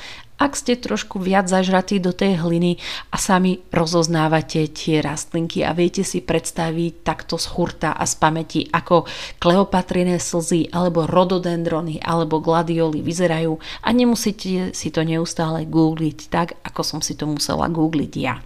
ak 0.45 0.53
ste 0.61 0.77
trošku 0.77 1.17
viac 1.17 1.49
zažratí 1.49 1.97
do 2.05 2.13
tej 2.13 2.45
hliny 2.45 2.77
a 3.09 3.17
sami 3.17 3.65
rozoznávate 3.73 4.69
tie 4.69 5.01
rastlinky 5.01 5.65
a 5.65 5.73
viete 5.73 6.05
si 6.05 6.21
predstaviť 6.21 7.01
takto 7.01 7.41
z 7.41 7.49
hurta 7.57 7.97
a 7.97 8.05
z 8.05 8.15
pamäti, 8.21 8.61
ako 8.69 9.09
kleopatriné 9.41 10.21
slzy 10.21 10.69
alebo 10.69 11.09
rododendrony 11.09 11.97
alebo 12.05 12.45
gladioly 12.45 13.01
vyzerajú 13.01 13.57
a 13.81 13.89
nemusíte 13.89 14.77
si 14.77 14.89
to 14.93 15.01
neustále 15.01 15.65
googliť 15.65 16.19
tak, 16.29 16.61
ako 16.61 16.81
som 16.85 17.01
si 17.01 17.17
to 17.17 17.25
musela 17.25 17.65
googliť 17.73 18.13
ja. 18.21 18.37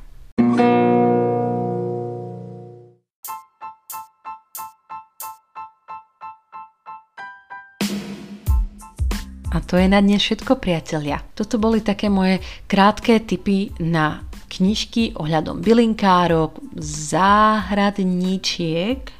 A 9.58 9.66
to 9.66 9.74
je 9.74 9.90
na 9.90 9.98
dnes 9.98 10.22
všetko, 10.22 10.62
priatelia. 10.62 11.18
Toto 11.34 11.58
boli 11.58 11.82
také 11.82 12.06
moje 12.06 12.38
krátke 12.70 13.18
tipy 13.26 13.74
na 13.82 14.22
knižky 14.46 15.18
ohľadom 15.18 15.58
bylinkárok, 15.58 16.62
záhradníčiek 16.78 19.18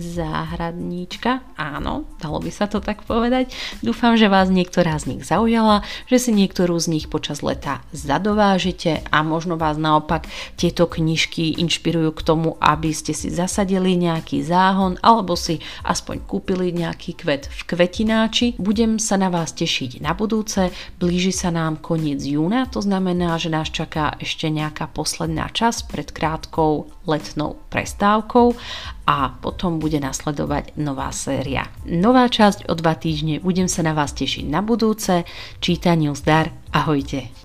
záhradníčka. 0.00 1.44
Áno, 1.54 2.10
dalo 2.18 2.42
by 2.42 2.50
sa 2.50 2.66
to 2.66 2.82
tak 2.82 3.06
povedať. 3.06 3.54
Dúfam, 3.78 4.18
že 4.18 4.26
vás 4.26 4.50
niektorá 4.50 4.98
z 4.98 5.14
nich 5.14 5.22
zaujala, 5.22 5.86
že 6.10 6.18
si 6.18 6.30
niektorú 6.34 6.74
z 6.82 6.90
nich 6.90 7.06
počas 7.06 7.46
leta 7.46 7.78
zadovážete 7.94 9.06
a 9.06 9.22
možno 9.22 9.54
vás 9.54 9.78
naopak 9.78 10.26
tieto 10.58 10.90
knižky 10.90 11.62
inšpirujú 11.62 12.10
k 12.10 12.24
tomu, 12.26 12.58
aby 12.58 12.90
ste 12.90 13.14
si 13.14 13.30
zasadili 13.30 13.94
nejaký 13.94 14.42
záhon 14.42 14.98
alebo 14.98 15.38
si 15.38 15.62
aspoň 15.86 16.26
kúpili 16.26 16.74
nejaký 16.74 17.22
kvet 17.22 17.46
v 17.46 17.60
kvetináči. 17.70 18.58
Budem 18.58 18.98
sa 18.98 19.14
na 19.14 19.30
vás 19.30 19.54
tešiť 19.54 20.02
na 20.02 20.10
budúce. 20.10 20.74
Blíži 20.98 21.30
sa 21.30 21.54
nám 21.54 21.78
koniec 21.78 22.18
júna, 22.18 22.66
to 22.66 22.82
znamená, 22.82 23.38
že 23.38 23.54
nás 23.54 23.70
čaká 23.70 24.18
ešte 24.18 24.50
nejaká 24.50 24.90
posledná 24.90 25.46
čas 25.54 25.86
pred 25.86 26.10
krátkou 26.10 26.90
letnou 27.06 27.62
prestávkou 27.70 28.58
a 29.06 29.30
potom 29.38 29.78
bude 29.78 30.00
nasledovať 30.00 30.74
nová 30.80 31.12
séria. 31.14 31.53
Nová 31.86 32.26
časť 32.26 32.66
o 32.66 32.74
dva 32.74 32.98
týždne, 32.98 33.38
budem 33.38 33.70
sa 33.70 33.86
na 33.86 33.94
vás 33.94 34.10
tešiť 34.16 34.50
na 34.50 34.64
budúce. 34.64 35.22
Čítaniu 35.62 36.16
zdar, 36.18 36.50
ahojte. 36.74 37.43